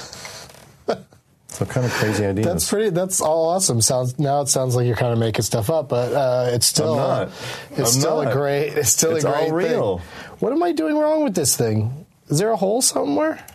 [1.48, 2.46] So kind of crazy ideas.
[2.46, 2.90] That's pretty.
[2.90, 3.80] That's all awesome.
[3.80, 7.00] Sounds now it sounds like you're kind of making stuff up, but uh, it's still
[7.00, 7.28] I'm not.
[7.72, 8.32] it's I'm still not.
[8.34, 8.74] a great.
[8.74, 9.98] It's still It's a all great real.
[10.00, 10.08] thing.
[10.40, 12.06] What am I doing wrong with this thing?
[12.30, 13.46] Is there a hole somewhere?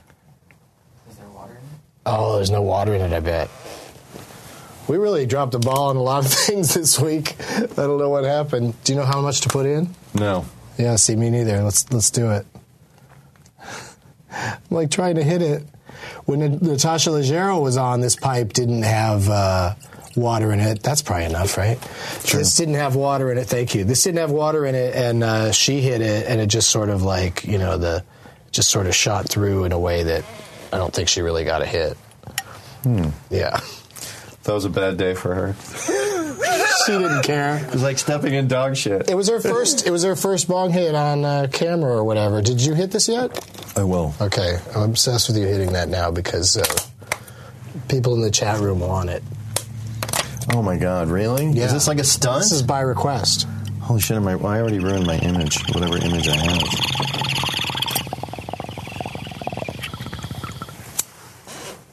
[1.10, 1.62] Is there water in it?
[2.06, 3.12] Oh, there's no water in it.
[3.12, 3.50] I bet.
[4.88, 7.36] We really dropped the ball on a lot of things this week.
[7.58, 8.74] I don't know what happened.
[8.84, 9.94] Do you know how much to put in?
[10.14, 10.46] no.
[10.78, 11.62] Yeah, see me neither.
[11.62, 12.46] Let's let's do it.
[14.32, 15.62] I'm like trying to hit it.
[16.24, 19.74] When Natasha Leggero was on, this pipe didn't have uh,
[20.16, 20.82] water in it.
[20.82, 21.78] That's probably enough, right?
[22.22, 23.44] This didn't have water in it.
[23.46, 23.84] Thank you.
[23.84, 26.88] This didn't have water in it, and uh, she hit it, and it just sort
[26.88, 28.04] of like you know the
[28.50, 30.24] just sort of shot through in a way that
[30.72, 31.96] I don't think she really got a hit.
[33.30, 33.60] Yeah,
[34.44, 35.54] That was a bad day for her.
[36.86, 37.58] she didn't care.
[37.58, 39.10] It was like stepping in dog shit.
[39.10, 39.86] It was her first.
[39.86, 42.40] It was her first bong hit on uh, camera or whatever.
[42.40, 43.30] Did you hit this yet?
[43.76, 44.14] I will.
[44.20, 46.64] Okay, I'm obsessed with you hitting that now because uh,
[47.88, 49.22] people in the chat room want it.
[50.52, 51.46] Oh my god, really?
[51.50, 51.66] Yeah.
[51.66, 52.42] Is this like a stunt?
[52.42, 53.46] This is by request.
[53.80, 57.70] Holy shit, am I, I already ruined my image, whatever image I have.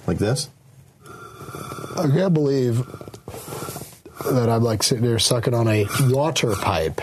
[0.06, 0.50] Like this?
[1.98, 2.86] I can't believe
[4.26, 7.02] that I'm like sitting there sucking on a water pipe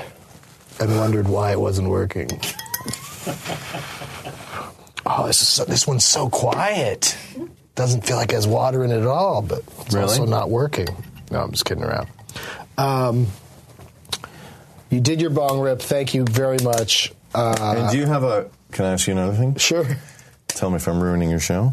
[0.81, 2.29] and wondered why it wasn't working.
[5.07, 7.17] Oh, this is so, this one's so quiet.
[7.75, 10.07] Doesn't feel like it has water in it at all, but it's Really?
[10.09, 10.89] also not working.
[11.31, 12.09] No, I'm just kidding around.
[12.77, 13.27] Um,
[14.91, 15.81] you did your bong rip.
[15.81, 17.13] Thank you very much.
[17.35, 18.51] Uh, and do you have a.
[18.73, 19.57] Can I ask you another thing?
[19.57, 19.87] sure.
[20.49, 21.73] Tell me if I'm ruining your show.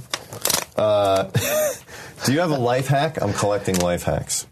[0.75, 1.25] Uh,
[2.25, 3.21] do you have a life hack?
[3.21, 4.47] I'm collecting life hacks.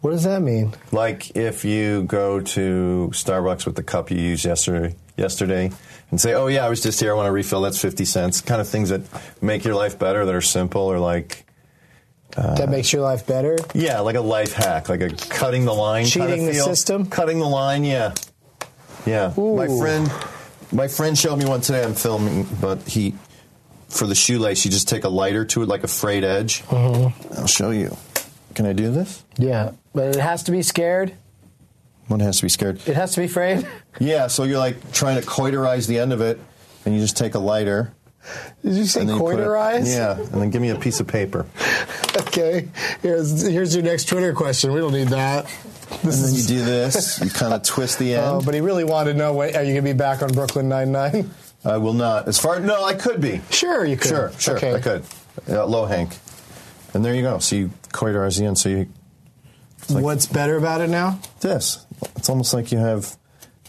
[0.00, 0.74] What does that mean?
[0.92, 5.72] Like if you go to Starbucks with the cup you used yesterday, yesterday,
[6.10, 7.12] and say, "Oh yeah, I was just here.
[7.12, 7.62] I want to refill.
[7.62, 9.02] That's fifty cents." Kind of things that
[9.40, 11.45] make your life better, that are simple, or like,
[12.32, 13.56] that makes your life better.
[13.74, 16.64] yeah, like a life hack, like a cutting the line, kind Cheating of the feel.
[16.66, 17.06] system?
[17.06, 18.14] Cutting the line, yeah,
[19.06, 19.32] yeah.
[19.36, 20.10] My friend,
[20.72, 21.82] my friend showed me one today.
[21.84, 23.14] I'm filming, but he.
[23.88, 26.62] For the shoelace, you just take a lighter to it like a frayed edge.
[26.64, 27.34] Mm-hmm.
[27.38, 27.96] I'll show you.
[28.56, 29.22] Can I do this?
[29.38, 31.14] Yeah, but it has to be scared.
[32.08, 32.80] One has to be scared.
[32.86, 33.66] It has to be frayed.
[34.00, 36.38] Yeah, so you're like trying to coiterize the end of it,
[36.84, 37.92] and you just take a lighter.
[38.64, 39.86] Did you say and then you put it- coiterize?
[39.86, 41.46] yeah, and then give me a piece of paper.
[42.16, 42.68] Okay.
[43.02, 44.72] Here's here's your next Twitter question.
[44.72, 45.44] We don't need that.
[46.02, 47.20] And then you do this.
[47.22, 48.26] You kind of twist the oh, end.
[48.28, 49.32] Oh, but he really wanted to know.
[49.34, 51.30] When, are you going to be back on Brooklyn Nine Nine?
[51.64, 52.26] I will not.
[52.28, 53.40] As far no, I could be.
[53.50, 54.08] Sure, you could.
[54.08, 54.74] Sure, sure, Okay.
[54.74, 55.04] I could.
[55.48, 56.16] Yeah, low Hank.
[56.94, 57.38] And there you go.
[57.38, 58.58] So you coiterize the end.
[58.58, 58.88] So you
[59.90, 61.20] like- What's better about it now?
[61.40, 61.86] this.
[62.16, 63.16] It's almost like you have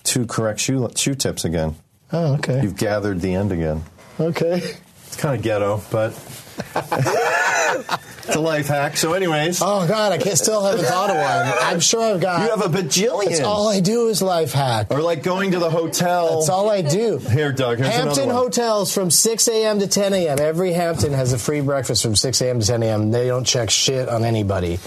[0.04, 1.76] two correct shoe shoe tips again.
[2.14, 2.62] Oh, okay.
[2.64, 3.84] You've gathered the end again.
[4.20, 4.76] Okay.
[5.08, 6.12] It's kind of ghetto, but
[6.76, 8.98] it's a life hack.
[8.98, 11.64] So, anyways, Oh God, I can't, still haven't thought of one.
[11.64, 12.44] I'm sure I've got.
[12.44, 13.26] you have a bajillion.
[13.26, 14.88] That's all I do is life hack.
[14.90, 16.36] Or like going to the hotel.
[16.40, 17.18] That's all I do.
[17.20, 17.80] Here, Doug.
[17.80, 19.80] Hampton hotels from 6 a.m.
[19.80, 20.40] to 10 a.m.
[20.40, 22.60] Every Hampton has a free breakfast from 6 a.m.
[22.60, 23.12] to 10 a.m.
[23.12, 24.80] They don't check shit on anybody.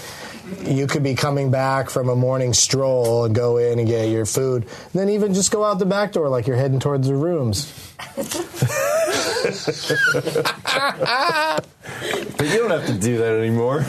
[0.63, 4.25] You could be coming back from a morning stroll and go in and get your
[4.25, 4.63] food.
[4.63, 7.71] And then even just go out the back door like you're heading towards the rooms.
[12.37, 13.83] But you don't have to do that anymore.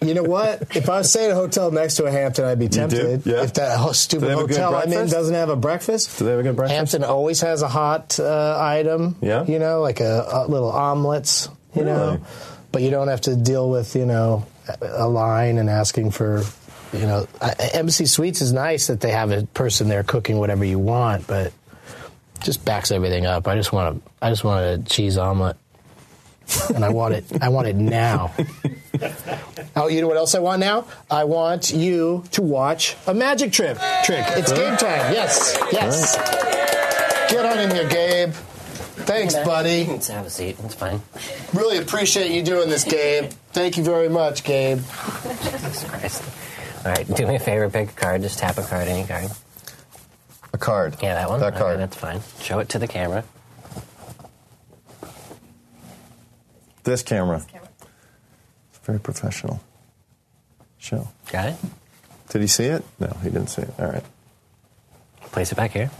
[0.00, 0.76] You know what?
[0.76, 3.26] If I was staying at a hotel next to a Hampton, I'd be tempted.
[3.26, 3.42] Yeah.
[3.42, 6.18] If that stupid they have a good hotel I'm in doesn't have a breakfast.
[6.18, 6.76] Do they have a good breakfast?
[6.76, 9.16] Hampton always has a hot uh, item.
[9.20, 9.44] Yeah?
[9.44, 11.96] You know, like a, a little omelets, you Really?
[11.96, 12.20] know.
[12.70, 14.46] But you don't have to deal with, you know,
[14.80, 16.42] a line and asking for,
[16.92, 17.26] you know,
[17.72, 21.52] Embassy Suites is nice that they have a person there cooking whatever you want, but
[22.42, 23.48] just backs everything up.
[23.48, 25.56] I just want a, I just want a cheese omelet.
[26.74, 27.24] and I want it.
[27.42, 28.32] I want it now.
[29.76, 30.86] Oh, you know what else I want now?
[31.10, 34.24] I want you to watch a magic trip trick.
[34.28, 35.12] It's game time.
[35.12, 36.16] Yes, yes.
[37.28, 38.32] Get on in here, Gabe.
[39.06, 39.84] Thanks, buddy.
[39.84, 40.56] Let's have a seat.
[40.64, 41.00] It's fine.
[41.52, 43.30] Really appreciate you doing this, Gabe.
[43.52, 44.78] Thank you very much, Gabe.
[44.78, 46.22] Jesus Christ.
[46.84, 47.68] All right, do me a favor.
[47.70, 48.22] Pick a card.
[48.22, 49.30] Just tap a card, any card.
[50.52, 50.96] A card.
[51.02, 51.40] Yeah, that one.
[51.40, 51.78] That Okay, card.
[51.80, 52.20] that's fine.
[52.40, 53.24] Show it to the camera.
[56.84, 57.44] This camera.
[58.70, 59.60] It's very professional.
[60.78, 61.08] Show.
[61.32, 61.56] Got it.
[62.28, 62.84] Did he see it?
[62.98, 63.70] No, he didn't see it.
[63.78, 64.04] All right.
[65.32, 65.90] Place it back here.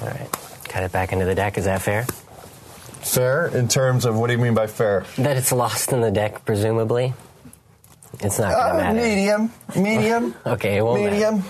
[0.00, 0.28] All right.
[0.74, 1.56] Cut it back into the deck.
[1.56, 2.02] Is that fair?
[2.02, 5.04] Fair in terms of what do you mean by fair?
[5.18, 7.14] That it's lost in the deck, presumably.
[8.20, 8.94] It's not gonna Uh, matter.
[9.00, 9.52] medium.
[9.76, 10.34] Medium.
[10.46, 11.12] Okay, it won't matter.
[11.12, 11.44] medium.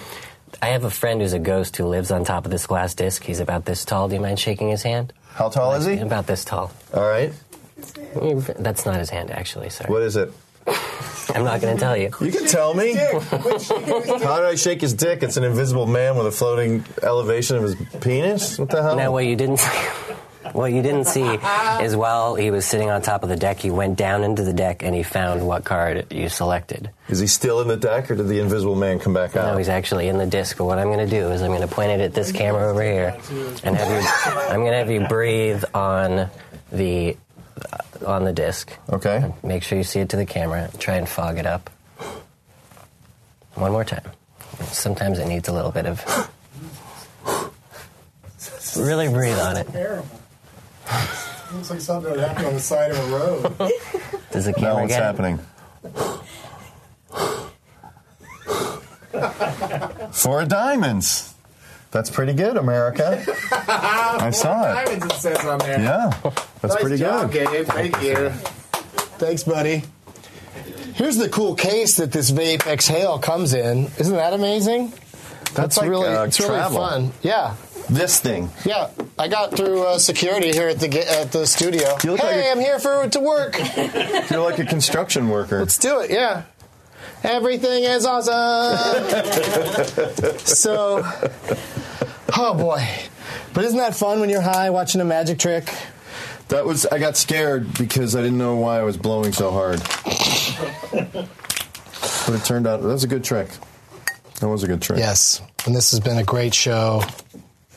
[0.61, 3.22] I have a friend who's a ghost who lives on top of this glass disc.
[3.25, 4.09] He's about this tall.
[4.09, 5.14] Do you mind shaking his hand?
[5.33, 5.97] How tall is he?
[6.01, 6.70] About this tall.
[6.93, 7.33] All right.
[8.59, 9.70] That's not his hand, actually.
[9.70, 9.91] Sorry.
[9.91, 10.31] What is it?
[10.67, 12.11] I'm not going to tell you.
[12.21, 12.95] You can tell me.
[12.95, 15.23] How did I shake his dick?
[15.23, 18.59] It's an invisible man with a floating elevation of his penis.
[18.59, 18.97] What the hell?
[18.97, 19.61] No, what you didn't.
[20.53, 21.25] What you didn't see
[21.83, 24.53] is while he was sitting on top of the deck, he went down into the
[24.53, 26.91] deck and he found what card you selected.
[27.09, 29.53] Is he still in the deck, or did the invisible man come back out?
[29.53, 30.59] No, he's actually in the disc.
[30.59, 32.71] But what I'm going to do is I'm going to point it at this camera
[32.71, 33.17] over here,
[33.65, 34.09] and have you.
[34.53, 36.29] I'm going to have you breathe on
[36.71, 37.17] the
[38.07, 38.73] on the disc.
[38.91, 39.33] Okay.
[39.43, 40.71] Make sure you see it to the camera.
[40.79, 41.71] Try and fog it up.
[43.55, 44.11] One more time.
[44.65, 46.03] Sometimes it needs a little bit of.
[48.77, 49.69] Really breathe on it.
[49.69, 50.07] Terrible.
[51.55, 53.43] Looks like something that happened on the side of a road.
[54.33, 55.05] Does the Now camera what's get it?
[55.05, 55.39] happening?
[60.13, 61.35] Four diamonds.
[61.91, 63.25] That's pretty good, America.
[63.53, 64.85] I saw it.
[64.87, 65.79] Diamonds, it says on there.
[65.81, 66.11] Yeah,
[66.69, 67.49] that's nice pretty job, good.
[67.51, 67.67] Gabe.
[67.67, 68.31] Thank you.
[69.19, 69.83] Thanks, buddy.
[70.95, 73.87] Here's the cool case that this vape exhale comes in.
[73.99, 74.93] Isn't that amazing?
[75.55, 77.12] That's like, really, uh, it's really fun.
[77.23, 77.55] Yeah,
[77.89, 78.51] This thing.
[78.65, 78.91] yeah.
[79.19, 81.97] I got through uh, security here at the at the studio.
[82.03, 83.57] You look hey, like a- I'm here for to work.
[84.31, 85.61] You're like a construction worker.
[85.61, 86.11] Let's do it.
[86.11, 86.43] Yeah.
[87.23, 88.77] Everything is awesome.
[90.39, 91.03] so,
[92.37, 92.87] oh boy.
[93.53, 95.73] But isn't that fun when you're high watching a magic trick?
[96.55, 96.87] That was.
[96.87, 99.81] I got scared because I didn't know why I was blowing so hard.
[102.27, 103.49] But it turned out that was a good trick.
[104.39, 105.01] That was a good trick.
[105.01, 105.43] Yes.
[105.67, 107.03] And this has been a great show.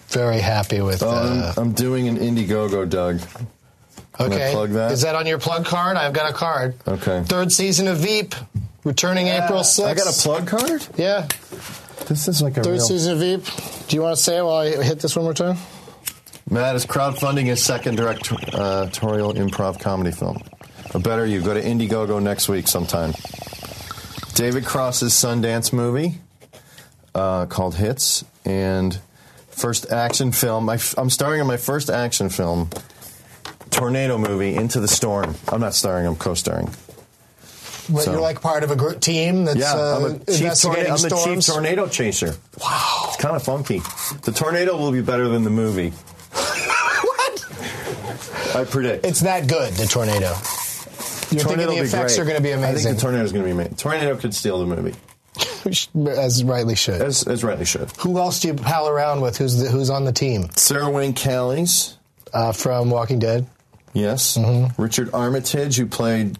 [0.09, 1.01] Very happy with.
[1.01, 3.19] Oh, Uh, I'm, I'm doing an Indiegogo, Doug.
[4.13, 4.51] Can okay.
[4.51, 4.91] plug that?
[4.91, 5.97] Is that on your plug card?
[5.97, 6.75] I've got a card.
[6.87, 7.23] Okay.
[7.23, 8.35] Third season of Veep,
[8.83, 9.85] returning April 6th.
[9.87, 10.85] I got a plug card.
[10.97, 11.27] Yeah.
[12.07, 12.79] This is like a Third real.
[12.81, 13.43] season of Veep.
[13.87, 15.57] Do you want to say it while I hit this one more time?
[16.49, 20.41] Matt is crowdfunding his second directorial improv comedy film.
[20.93, 21.41] A better you.
[21.41, 23.13] Go to Indiegogo next week sometime.
[24.35, 26.19] David Cross's Sundance movie
[27.13, 28.97] uh, called Hits and
[29.49, 30.65] first action film.
[30.65, 32.69] My, I'm starring in my first action film,
[33.71, 35.35] tornado movie, Into the Storm.
[35.49, 36.05] I'm not starring.
[36.07, 36.67] I'm co-starring.
[37.89, 40.41] What, So- You're like part of a gr- team that's Yeah, uh, I'm a chief,
[40.41, 41.01] investigating tornado, I'm
[41.35, 42.35] the chief tornado chaser.
[42.61, 43.79] Wow, it's kind of funky.
[44.23, 45.91] The tornado will be better than the movie.
[48.59, 48.67] What?
[48.67, 49.05] I predict.
[49.05, 50.33] It's that good, the tornado.
[51.29, 52.19] You're tornado thinking the effects great.
[52.19, 52.75] are going to be amazing.
[52.75, 53.75] I think the tornado is going to be amazing.
[53.75, 54.95] Tornado could steal the movie,
[56.09, 57.01] as rightly should.
[57.01, 57.91] as, as rightly should.
[57.99, 59.37] Who else do you pal around with?
[59.37, 61.95] Who's the, who's on the team Sarah Wayne Callies,
[62.33, 63.45] uh, from Walking Dead?
[63.93, 64.37] yes.
[64.37, 64.81] Mm-hmm.
[64.81, 66.37] Richard Armitage, who played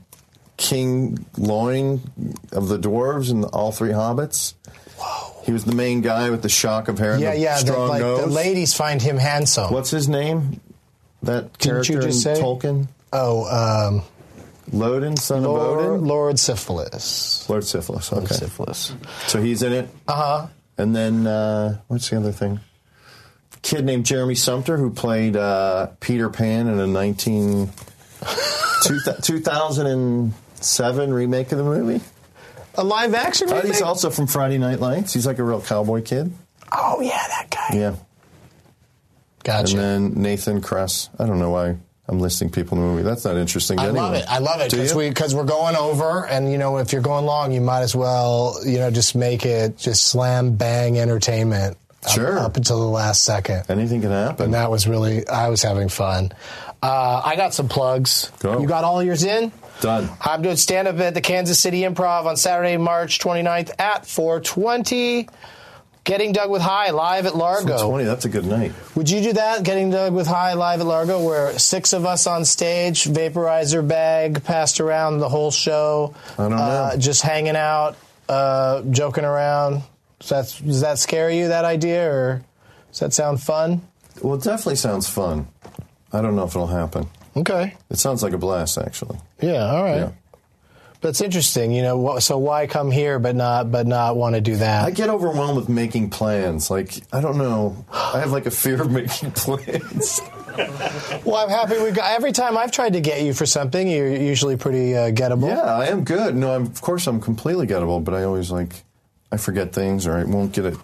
[0.56, 2.02] King Loin
[2.52, 4.54] of the dwarves in all three Hobbits.
[5.44, 7.62] He was the main guy with the shock of hair and Yeah, the yeah.
[7.62, 8.22] The, like nose.
[8.22, 9.72] the ladies find him handsome.
[9.72, 10.60] What's his name?
[11.28, 12.42] That character just in say?
[12.42, 12.88] Tolkien?
[13.14, 14.02] Oh, um,
[14.74, 16.06] Lodin, son of Lord, Odin?
[16.06, 17.48] Lord Syphilis.
[17.50, 18.12] Lord Syphilis.
[18.12, 18.34] Okay.
[18.36, 18.94] Syphilis.
[19.28, 19.90] So he's in it.
[20.08, 20.48] Uh huh.
[20.78, 22.60] And then, uh, what's the other thing?
[23.62, 27.68] Kid named Jeremy Sumpter who played uh, Peter Pan in a 19,
[28.84, 32.04] two, 2007 remake of the movie.
[32.76, 33.68] A live action Uh, remake?
[33.74, 35.14] he's also from Friday Night Lights.
[35.14, 36.32] He's like a real cowboy kid.
[36.72, 37.78] oh yeah, that guy.
[37.78, 37.96] Yeah.
[39.48, 39.78] Gotcha.
[39.80, 41.10] And then Nathan Kress.
[41.18, 41.78] I don't know why
[42.10, 43.04] I'm listing people in the movie.
[43.04, 43.80] That's not interesting.
[43.80, 44.26] I love it.
[44.30, 47.26] I love it because we because we're going over, and you know, if you're going
[47.26, 51.78] long, you might as well, you know, just make it just slam bang entertainment.
[52.06, 52.40] up- Sure.
[52.40, 54.46] Up, until the last second, Anything can happen.
[54.46, 56.32] and that was really I was having fun.
[56.84, 58.32] Uh, I got some plugs.
[58.40, 58.60] Go.
[58.62, 59.52] You got all yours in.
[59.82, 60.10] Done.
[60.22, 65.28] I'm doing stand up at the Kansas City Improv on Saturday, March 29th at 420.
[66.08, 67.86] Getting Doug with High live at Largo.
[67.86, 68.72] 20, that's a good night.
[68.96, 69.64] Would you do that?
[69.64, 74.42] Getting Doug with High live at Largo, where six of us on stage, vaporizer bag
[74.46, 76.16] passed around the whole show.
[76.40, 76.58] I don't know.
[76.58, 77.98] Uh, just hanging out,
[78.30, 79.84] uh, joking around.
[80.20, 82.42] Does that, does that scare you, that idea, or
[82.90, 83.82] does that sound fun?
[84.22, 85.50] Well, it definitely sounds fun.
[86.14, 87.08] I don't know if it'll happen.
[87.36, 87.76] Okay.
[87.90, 89.18] It sounds like a blast, actually.
[89.42, 89.98] Yeah, all right.
[89.98, 90.12] Yeah.
[91.00, 92.20] But it's interesting, you know.
[92.20, 94.86] So why come here, but not, but not want to do that?
[94.86, 96.72] I get overwhelmed with making plans.
[96.72, 97.86] Like, I don't know.
[97.92, 100.22] I have like a fear of making plans.
[101.24, 102.12] Well, I'm happy we got.
[102.12, 105.50] Every time I've tried to get you for something, you're usually pretty uh, gettable.
[105.50, 106.36] yeah, I am good.
[106.36, 108.84] No, I'm, of course I'm completely gettable, but I always like,
[109.32, 110.78] I forget things or I won't get it.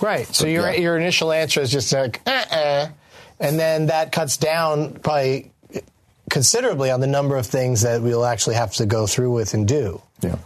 [0.00, 0.26] Right.
[0.26, 0.80] So your yeah.
[0.80, 2.88] your initial answer is just like, uh, uh
[3.38, 5.49] and then that cuts down probably
[6.30, 9.68] considerably on the number of things that we'll actually have to go through with and
[9.68, 10.36] do, Yeah.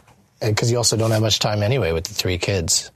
[0.41, 2.91] because you also don't have much time anyway with the three kids.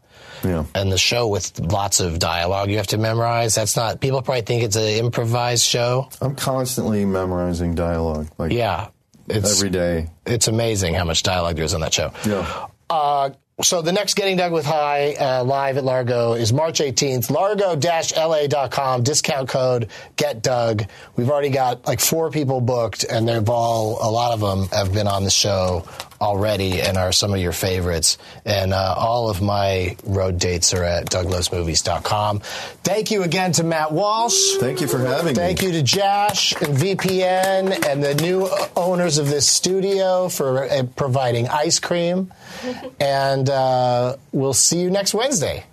[0.44, 0.66] Yeah.
[0.72, 3.56] and the show with lots of dialogue you have to memorize.
[3.56, 4.00] That's not.
[4.00, 6.08] People probably think it's an improvised show.
[6.20, 8.28] I'm constantly memorizing dialogue.
[8.38, 8.86] Like Yeah,
[9.26, 10.10] it's every day.
[10.26, 12.12] it's amazing how much dialogue there is on that show.
[12.24, 12.66] Yeah.
[12.88, 13.30] Uh,
[13.62, 17.30] so the next Getting Doug with High uh, live at Largo is March 18th.
[17.30, 20.84] Largo-la.com, discount code Get Dug.
[21.16, 24.92] We've already got like four people booked, and they've all, a lot of them have
[24.92, 25.84] been on the show
[26.20, 28.18] already and are some of your favorites.
[28.44, 32.40] And uh, all of my road dates are at douglasmovies.com.
[32.40, 34.56] Thank you again to Matt Walsh.
[34.58, 35.62] Thank you for having Thank me.
[35.62, 40.82] Thank you to Josh and VPN and the new owners of this studio for uh,
[40.96, 42.32] providing ice cream.
[43.00, 45.64] And uh, we'll see you next Wednesday.